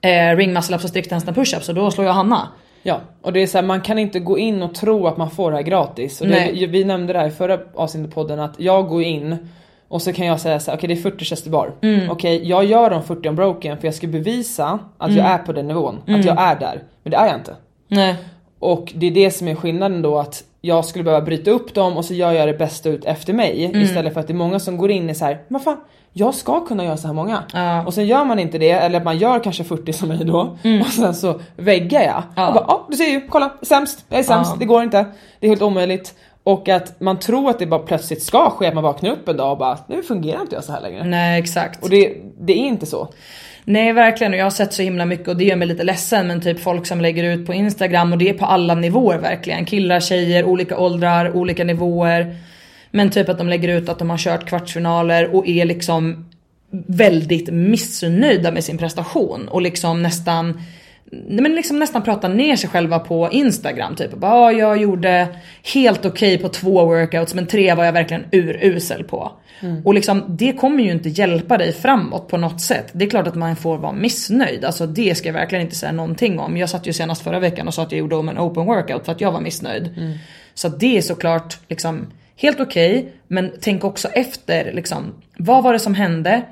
[0.00, 0.90] eh, ring muscle ups och
[1.34, 2.48] push-ups och då slår jag Hanna.
[2.82, 5.30] Ja, och det är så här, man kan inte gå in och tro att man
[5.30, 6.20] får det här gratis.
[6.20, 9.48] Och det, vi nämnde det här i förra avsnittet podden att jag går in
[9.90, 11.72] och så kan jag säga så här, okej det är 40 chest bar.
[11.82, 12.10] Mm.
[12.10, 15.66] Okej, jag gör de 40 unbroken för jag ska bevisa att jag är på den
[15.68, 15.98] nivån.
[16.06, 16.20] Mm.
[16.20, 16.82] Att jag är där.
[17.02, 17.56] Men det är jag inte.
[17.88, 18.16] Nej.
[18.58, 21.96] Och det är det som är skillnaden då att jag skulle behöva bryta upp dem
[21.96, 23.64] och så gör jag det bästa ut efter mig.
[23.64, 23.80] Mm.
[23.82, 25.76] Istället för att det är många som går in i så här, men fan
[26.12, 27.42] jag ska kunna göra så här många.
[27.52, 27.86] Ja.
[27.86, 30.56] Och sen gör man inte det, eller man gör kanske 40 som mig då.
[30.80, 32.22] Och sen så väggar jag.
[32.36, 32.48] Ja.
[32.48, 34.56] Och bara, ja du ser ju, kolla, sämst, jag är sämst, Ja.
[34.58, 35.06] det går inte.
[35.40, 36.14] Det är helt omöjligt.
[36.50, 39.36] Och att man tror att det bara plötsligt ska ske, att man vaknar upp en
[39.36, 41.04] dag och bara, nu fungerar inte jag så här längre.
[41.04, 41.82] Nej exakt.
[41.82, 43.08] Och det, det är inte så.
[43.64, 46.26] Nej verkligen och jag har sett så himla mycket och det gör mig lite ledsen
[46.26, 49.64] men typ folk som lägger ut på Instagram och det är på alla nivåer verkligen.
[49.64, 52.36] Killar, tjejer, olika åldrar, olika nivåer.
[52.90, 56.28] Men typ att de lägger ut att de har kört kvartsfinaler och är liksom
[56.86, 60.62] väldigt missnöjda med sin prestation och liksom nästan
[61.10, 63.94] men liksom nästan prata ner sig själva på Instagram.
[63.94, 65.28] Typ bara, ah, jag gjorde
[65.74, 69.32] helt okej okay på två workouts men tre var jag verkligen urusel på.
[69.60, 69.86] Mm.
[69.86, 72.90] Och liksom, det kommer ju inte hjälpa dig framåt på något sätt.
[72.92, 74.64] Det är klart att man får vara missnöjd.
[74.64, 76.56] Alltså det ska jag verkligen inte säga någonting om.
[76.56, 79.04] Jag satt ju senast förra veckan och sa att jag gjorde om en open workout
[79.04, 79.94] för att jag var missnöjd.
[79.96, 80.18] Mm.
[80.54, 82.06] Så det är såklart liksom
[82.36, 82.98] helt okej.
[82.98, 86.42] Okay, men tänk också efter liksom, vad var det som hände?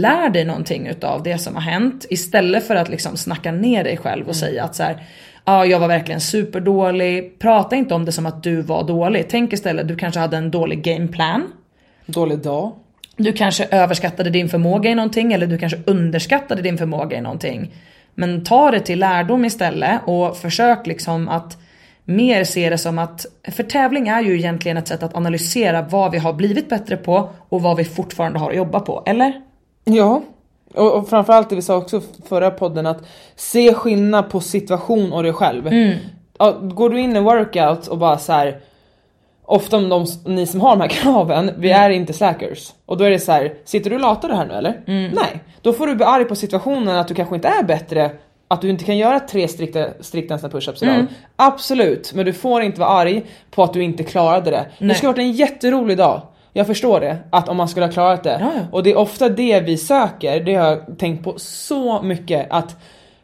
[0.00, 3.96] Lär dig någonting utav det som har hänt istället för att liksom snacka ner dig
[3.96, 4.34] själv och mm.
[4.34, 5.02] säga att så här,
[5.44, 7.38] ja jag var verkligen superdålig.
[7.38, 9.26] Prata inte om det som att du var dålig.
[9.28, 11.52] Tänk istället du kanske hade en dålig gameplan.
[12.06, 12.72] Dålig dag.
[13.16, 17.74] Du kanske överskattade din förmåga i någonting eller du kanske underskattade din förmåga i någonting.
[18.14, 21.56] Men ta det till lärdom istället och försök liksom att
[22.04, 26.12] mer se det som att, för tävling är ju egentligen ett sätt att analysera vad
[26.12, 29.40] vi har blivit bättre på och vad vi fortfarande har att jobba på, eller?
[29.84, 30.22] Ja,
[30.74, 33.04] och, och framförallt det vi sa också förra podden att
[33.36, 35.66] se skillnad på situation och dig själv.
[35.66, 35.98] Mm.
[36.38, 38.60] Ja, går du in i workout och bara så här,
[39.46, 41.82] Ofta om de, ni som har de här kraven, vi mm.
[41.82, 42.72] är inte slackers.
[42.86, 44.80] Och då är det så här, sitter du och latar det här nu eller?
[44.86, 45.12] Mm.
[45.14, 48.10] Nej, då får du bli arg på situationen att du kanske inte är bättre
[48.48, 50.94] att du inte kan göra tre strikta, strikta pushups idag.
[50.94, 51.06] Mm.
[51.36, 54.66] Absolut, men du får inte vara arg på att du inte klarade det.
[54.78, 54.88] Nej.
[54.88, 56.22] Det skulle varit en jätterolig dag.
[56.56, 58.38] Jag förstår det, att om man skulle ha klarat det.
[58.40, 62.46] Ja, Och det är ofta det vi söker, det har jag tänkt på så mycket
[62.50, 62.76] att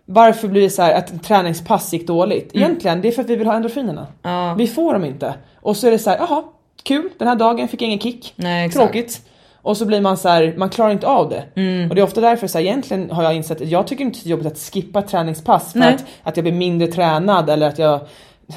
[0.04, 2.54] varför blir det så här att träningspass gick dåligt?
[2.54, 2.64] Mm.
[2.64, 4.06] Egentligen det är för att vi vill ha endorfinerna.
[4.22, 4.54] Ja.
[4.58, 5.34] Vi får dem inte.
[5.60, 6.42] Och så är det så här, jaha,
[6.82, 8.32] kul, den här dagen fick jag ingen kick.
[8.36, 9.20] Nej, Tråkigt.
[9.62, 11.44] Och så blir man så här, man klarar inte av det.
[11.54, 11.88] Mm.
[11.88, 14.18] Och det är ofta därför så här, egentligen har jag insett att jag tycker inte
[14.22, 17.78] det är jobbigt att skippa träningspass för att, att jag blir mindre tränad eller att
[17.78, 18.00] jag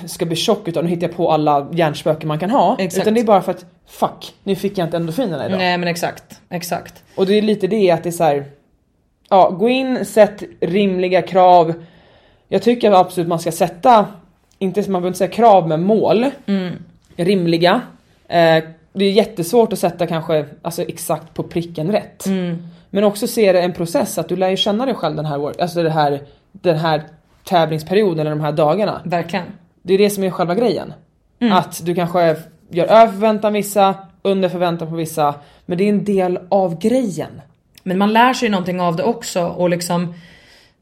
[0.07, 2.75] ska bli tjock utan hittar jag på alla hjärnspöken man kan ha.
[2.79, 3.01] Exakt.
[3.01, 5.57] Utan det är bara för att fuck, nu fick jag inte endorfinerna idag.
[5.57, 7.03] Nej men exakt, exakt.
[7.15, 8.45] Och det är lite det att det är så här,
[9.29, 11.73] ja gå in, sätt rimliga krav.
[12.47, 14.05] Jag tycker absolut man ska sätta,
[14.59, 16.25] inte man behöver inte säga krav men mål.
[16.45, 16.73] Mm.
[17.15, 17.81] Rimliga.
[18.27, 18.63] Eh,
[18.93, 22.25] det är jättesvårt att sätta kanske alltså exakt på pricken rätt.
[22.25, 22.67] Mm.
[22.89, 25.61] Men också se det en process att du lär ju känna dig själv den här,
[25.61, 26.21] alltså det här,
[26.51, 27.03] den här
[27.43, 29.01] tävlingsperioden eller de här dagarna.
[29.05, 29.45] Verkligen.
[29.83, 30.93] Det är det som är själva grejen.
[31.39, 31.53] Mm.
[31.53, 32.35] Att du kanske
[32.69, 35.35] gör över förväntan vissa, under förväntan på vissa.
[35.65, 37.41] Men det är en del av grejen.
[37.83, 40.13] Men man lär sig någonting av det också och liksom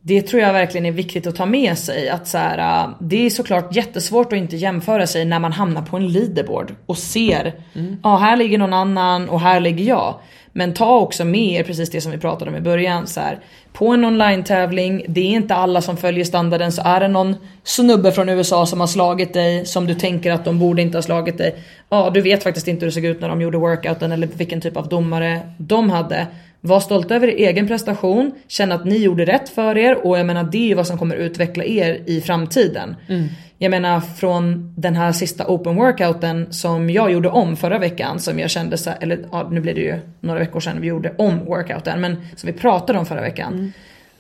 [0.02, 2.10] det tror jag verkligen är viktigt att ta med sig.
[2.10, 5.97] Att så här, det är såklart jättesvårt att inte jämföra sig när man hamnar på
[5.97, 7.97] en leaderboard och ser, ja mm.
[8.02, 10.16] ah, här ligger någon annan och här ligger jag.
[10.54, 13.08] Men ta också med er precis det som vi pratade om i början.
[13.08, 13.39] Så här,
[13.74, 16.72] på en online-tävling, det är inte alla som följer standarden.
[16.72, 20.45] Så är det någon snubbe från USA som har slagit dig som du tänker att
[20.45, 21.55] de borde inte ha slagit dig.
[21.89, 24.61] Ja, du vet faktiskt inte hur det såg ut när de gjorde workouten eller vilken
[24.61, 26.28] typ av domare de hade.
[26.61, 30.26] Var stolta över er egen prestation, känn att ni gjorde rätt för er och jag
[30.26, 32.95] menar det är vad som kommer utveckla er i framtiden.
[33.07, 33.28] Mm.
[33.64, 38.39] Jag menar från den här sista open workouten som jag gjorde om förra veckan som
[38.39, 41.45] jag kände så eller ja, nu blir det ju några veckor sedan vi gjorde om
[41.45, 43.53] workouten men som vi pratade om förra veckan.
[43.53, 43.72] Mm.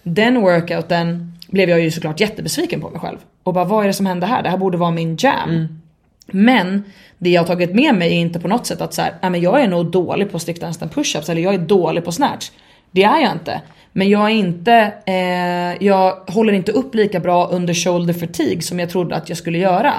[0.03, 3.17] Den workouten blev jag ju såklart jättebesviken på mig själv.
[3.43, 4.43] Och bara vad är det som hände här?
[4.43, 5.49] Det här borde vara min jam.
[5.49, 5.81] Mm.
[6.25, 6.83] Men
[7.17, 9.61] det jag tagit med mig är inte på något sätt att så här, men jag
[9.61, 12.51] är nog dålig på strict handstand pushups eller jag är dålig på snatch.
[12.91, 13.61] Det är jag inte.
[13.93, 18.79] Men jag är inte, eh, jag håller inte upp lika bra under shoulder fatigue som
[18.79, 19.93] jag trodde att jag skulle göra.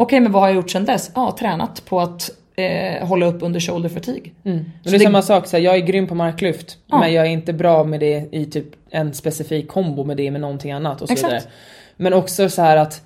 [0.00, 1.10] Okej okay, men vad har jag gjort sedan dess?
[1.14, 4.30] Ja, tränat på att eh, hålla upp under shoulder fatigue.
[4.44, 4.64] Mm.
[4.82, 5.04] det är det...
[5.04, 7.00] samma sak, så här, jag är grym på marklyft ja.
[7.00, 10.40] men jag är inte bra med det i typ en specifik kombo med det med
[10.40, 11.32] någonting annat och så Exakt.
[11.32, 11.44] vidare.
[11.96, 13.02] Men också så här att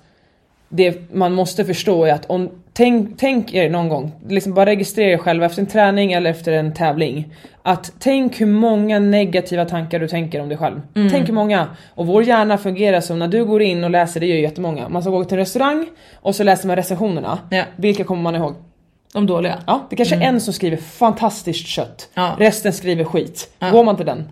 [0.75, 5.09] det man måste förstå är att om, tänk, tänk er någon gång, liksom bara registrera
[5.09, 7.33] er själv efter en träning eller efter en tävling.
[7.61, 10.81] Att tänk hur många negativa tankar du tänker om dig själv.
[10.95, 11.09] Mm.
[11.09, 11.67] Tänk hur många.
[11.95, 14.89] Och vår hjärna fungerar som när du går in och läser, det gör ju jättemånga.
[14.89, 17.39] Man ska gå till en restaurang och så läser man recensionerna.
[17.49, 17.63] Ja.
[17.75, 18.53] Vilka kommer man ihåg?
[19.13, 19.59] De dåliga?
[19.67, 20.35] Ja, det kanske är mm.
[20.35, 22.09] en som skriver fantastiskt kött.
[22.13, 22.35] Ja.
[22.39, 23.49] Resten skriver skit.
[23.59, 23.69] Ja.
[23.69, 24.29] Går man till den?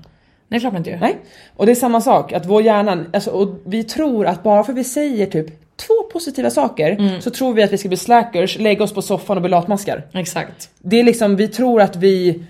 [0.47, 0.99] Nej klart man inte gör.
[0.99, 1.17] Nej.
[1.55, 4.73] Och det är samma sak, att vår hjärna, alltså, och vi tror att bara för
[4.73, 7.21] vi säger typ två positiva saker mm.
[7.21, 10.03] så tror vi att vi ska bli slackers, lägga oss på soffan och bli latmaskar.
[10.13, 10.69] Exakt.
[10.79, 12.43] Det är liksom, vi tror att vi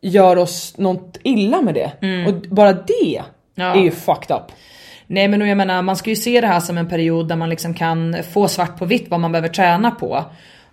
[0.00, 1.92] gör oss något illa med det.
[2.00, 2.26] Mm.
[2.26, 3.22] Och bara det
[3.54, 3.74] ja.
[3.74, 4.52] är ju fucked up.
[5.06, 7.50] Nej men jag menar man ska ju se det här som en period där man
[7.50, 10.24] liksom kan få svart på vitt vad man behöver träna på.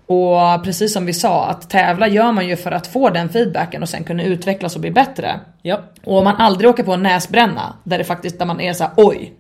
[0.07, 3.81] Och precis som vi sa, att tävla gör man ju för att få den feedbacken
[3.81, 5.39] och sen kunna utvecklas och bli bättre.
[5.61, 5.79] Ja.
[6.03, 8.83] Och om man aldrig åker på en näsbränna, där det faktiskt där man är så
[8.83, 9.33] här: oj,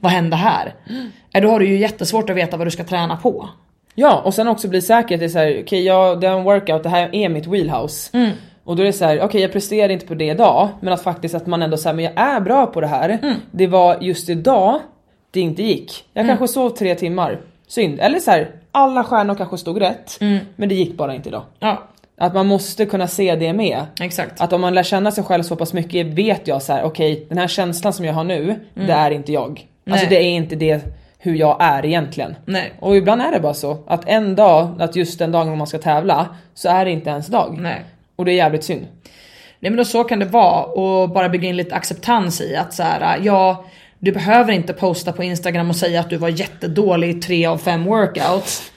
[0.00, 0.74] vad hände här?
[1.34, 3.48] Eh, Då har du ju jättesvårt att veta vad du ska träna på.
[3.94, 6.44] Ja, och sen också bli säker att det är såhär, okej jag, det är en
[6.44, 8.10] workout, det här är mitt wheelhouse.
[8.64, 11.02] Och då är det så här: okej jag presterar inte på det idag, men att
[11.02, 13.18] faktiskt att man ändå säger men jag är bra på det här.
[13.50, 14.80] Det var just idag
[15.30, 16.04] det inte gick.
[16.12, 18.00] Jag kanske sov tre timmar, synd.
[18.00, 20.16] Eller så här, alla stjärnor kanske stod rätt,
[20.56, 21.42] men det gick bara inte idag.
[21.58, 21.82] Ja,
[22.18, 23.82] Att man måste kunna se det med.
[24.00, 24.40] exakt.
[24.40, 27.26] Att om man lär känna sig själv så pass mycket vet jag så här: okej
[27.28, 29.66] den här känslan som jag har nu, det är inte jag.
[29.90, 30.18] Alltså Nej.
[30.18, 30.80] det är inte det
[31.18, 32.34] hur jag är egentligen.
[32.44, 32.72] Nej.
[32.80, 35.78] Och ibland är det bara så att en dag, att just den dagen man ska
[35.78, 37.58] tävla, så är det inte ens dag.
[37.60, 37.84] Nej.
[38.16, 38.86] Och det är jävligt synd.
[39.60, 42.74] Nej men då så kan det vara och bara bygga in lite acceptans i att
[42.74, 43.64] så här, ja
[44.04, 47.58] du behöver inte posta på Instagram och säga att du var jättedålig i tre av
[47.58, 48.72] fem workouts.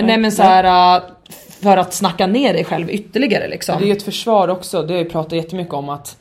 [0.00, 1.02] Nej men så här äh,
[1.62, 3.78] för att snacka ner dig själv ytterligare liksom.
[3.78, 6.16] Det är ju ett försvar också, det har jag pratat jättemycket om att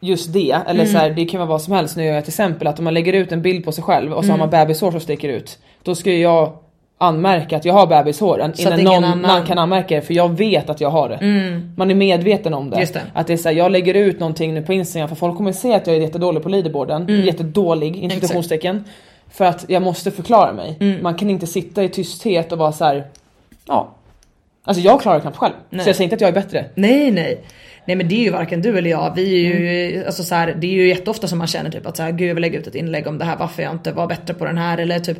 [0.00, 1.96] just det, eller så här, det kan vara vad som helst.
[1.96, 4.12] Nu gör jag till exempel att om man lägger ut en bild på sig själv
[4.12, 5.58] och så har man bebishår som sticker ut.
[5.82, 6.52] Då ska ju jag
[6.98, 10.36] anmärka att jag har bebishåren Så innan ingen någon annan- kan anmärka det för jag
[10.38, 11.18] vet att jag har det.
[11.76, 12.76] Man är medveten om det.
[12.76, 13.02] Det.
[13.14, 15.52] Att det är så här, jag lägger ut någonting nu på Instagram för folk kommer
[15.52, 17.06] se att jag är jättedålig på leaderboarden.
[17.24, 18.84] Jättedålig, inom citationstecken.
[19.30, 20.98] För att jag måste förklara mig.
[21.02, 23.04] Man kan inte sitta i tysthet och vara så här.
[23.66, 23.88] ja.
[24.66, 25.52] Alltså jag klarar det knappt själv.
[25.70, 26.64] Så jag säger inte att jag är bättre.
[26.74, 27.40] Nej nej.
[27.86, 29.12] Nej men det är ju varken du eller jag.
[29.16, 31.96] Vi är ju, alltså så här, det är ju jätteofta som man känner typ att
[31.96, 33.92] så här, gud jag vill lägga ut ett inlägg om det här varför jag inte
[33.92, 35.18] var bättre på den här eller typ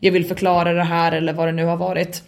[0.00, 2.22] jag vill förklara det här eller vad det nu har varit.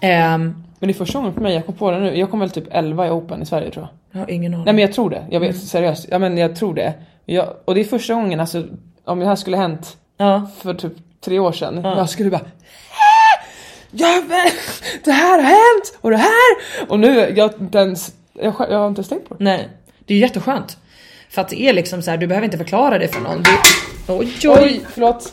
[0.00, 2.18] Ehm, Men det är första gången för mig, jag kom på det nu.
[2.18, 4.20] Jag kom väl typ 11 i Open i Sverige tror jag.
[4.20, 4.64] jag har ingen aning.
[4.64, 6.06] Nej men jag tror det, jag vet seriöst.
[6.10, 6.94] Ja men jag tror det.
[7.24, 8.64] Jag, och det är första gången alltså,
[9.04, 10.50] om det här skulle hänt Ja.
[10.62, 10.92] för typ
[11.24, 11.80] tre år sedan.
[11.84, 13.46] Jag skulle bara "Äh!
[13.90, 14.50] Jävlar!
[15.04, 15.98] Det här har hänt!
[16.00, 16.56] Och det här!
[16.88, 19.44] Och nu, jag, ens, jag, jag har inte ens tänkt på det.
[19.44, 19.68] Nej,
[20.06, 20.78] det är jätteskönt.
[21.30, 23.42] För att det är liksom så här, du behöver inte förklara det för någon.
[23.42, 23.50] Du,
[24.12, 24.58] oj, oj.
[24.62, 25.32] Oj, förlåt.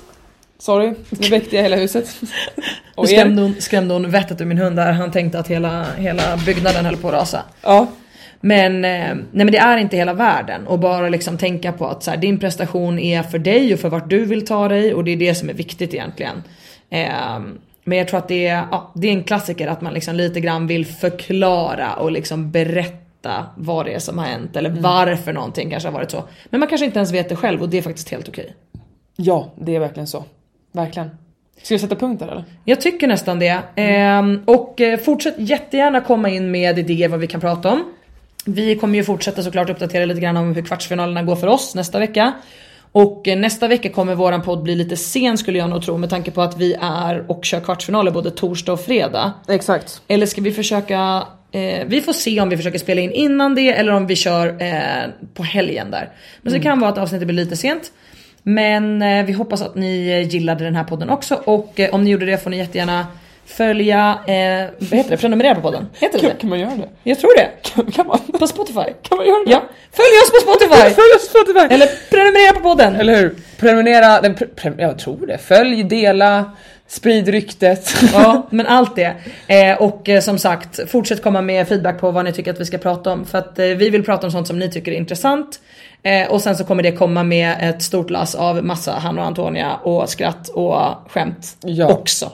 [0.58, 2.16] Sorry, nu väckte jag hela huset.
[2.95, 4.91] Och skrämde hon, skrämde hon vettet ur min hund där.
[4.91, 7.43] Han tänkte att hela, hela byggnaden höll på att rasa.
[7.62, 7.88] Ja.
[8.41, 10.68] Men, eh, nej men det är inte hela världen.
[10.68, 13.89] Och bara liksom tänka på att så här, din prestation är för dig och för
[13.89, 14.93] vart du vill ta dig.
[14.93, 16.43] Och det är det som är viktigt egentligen.
[16.89, 17.39] Eh,
[17.84, 20.39] men jag tror att det är, ja, det är en klassiker att man liksom lite
[20.39, 24.56] grann vill förklara och liksom berätta vad det är som har hänt.
[24.56, 26.24] Eller varför någonting kanske har varit så.
[26.49, 28.56] Men man kanske inte ens vet det själv och det är faktiskt helt okej.
[29.16, 30.26] ja, det är verkligen så.
[30.74, 31.09] Verkligen.
[31.63, 32.43] Ska vi sätta punkt där eller?
[32.65, 33.59] Jag tycker nästan det.
[34.45, 37.84] Och eh, fortsätt jättegärna komma in med idéer vad vi kan prata om.
[38.45, 41.99] Vi kommer ju fortsätta såklart uppdatera lite grann om hur kvartsfinalerna går för oss nästa
[41.99, 42.34] vecka.
[42.91, 46.09] Och eh, nästa vecka kommer våran podd bli lite sen skulle jag nog tro med
[46.09, 49.34] tanke på att vi är och kör kvartsfinaler både torsdag och fredag.
[49.47, 50.01] Exakt.
[50.07, 53.71] Eller ska vi försöka, eh, vi får se om vi försöker spela in innan det
[53.71, 56.09] eller om vi kör eh, på helgen där.
[56.41, 57.91] Men så det kan vara att avsnittet blir lite sent.
[58.44, 62.04] Men eh, vi hoppas att ni eh, gillade den här podden också och eh, om
[62.04, 63.08] ni gjorde det får ni jättegärna
[63.46, 65.88] följa, eh, vad heter det, prenumerera på podden?
[65.94, 66.36] Heter Kan, det?
[66.36, 66.89] kan man göra det?
[67.04, 67.50] Jag tror det.
[67.62, 68.20] Kan, kan man?
[68.39, 68.94] På Spotify.
[69.02, 69.52] Kan man göra det?
[69.52, 70.82] Ja, följ oss på Spotify!
[70.94, 71.74] Följ oss på Spotify!
[71.76, 72.96] Eller prenumerera på podden!
[72.96, 73.36] Eller hur?
[73.60, 75.38] Prenumerera, nej, pre, pre, jag tror det.
[75.38, 76.52] Följ, dela,
[76.88, 77.94] sprid ryktet.
[78.14, 79.14] Ja, men allt det.
[79.48, 82.66] Eh, och eh, som sagt, fortsätt komma med feedback på vad ni tycker att vi
[82.66, 83.26] ska prata om.
[83.26, 85.60] För att vi vill prata om sånt som ni tycker är intressant.
[86.04, 89.28] Eh, och sen så kommer det komma med ett stort lass av massa Hanna och
[89.28, 90.76] Antonia och skratt och
[91.08, 91.93] skämt Ja.
[91.93, 92.32] också.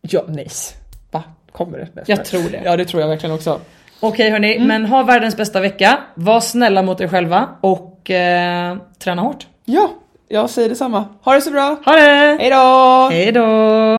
[0.00, 0.74] Ja, nice.
[1.10, 1.22] Va?
[1.52, 2.02] Kommer det?
[2.06, 2.62] Jag tror det.
[2.64, 3.60] Ja, det tror jag verkligen också.
[4.00, 5.98] Okej hörni, men ha världens bästa vecka.
[6.14, 9.46] Var snälla mot er själva och eh, träna hårt.
[9.64, 9.90] Ja,
[10.28, 11.04] jag säger detsamma.
[11.22, 11.76] Ha det så bra.
[11.84, 12.36] Ha det!
[12.40, 13.08] Hej då!
[13.12, 13.96] Hej då!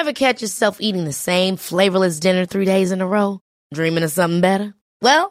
[0.00, 3.38] Ever catch yourself eating the same flavorless dinner three days in a row?
[3.74, 4.72] Dreaming of something better?
[5.04, 5.30] Well,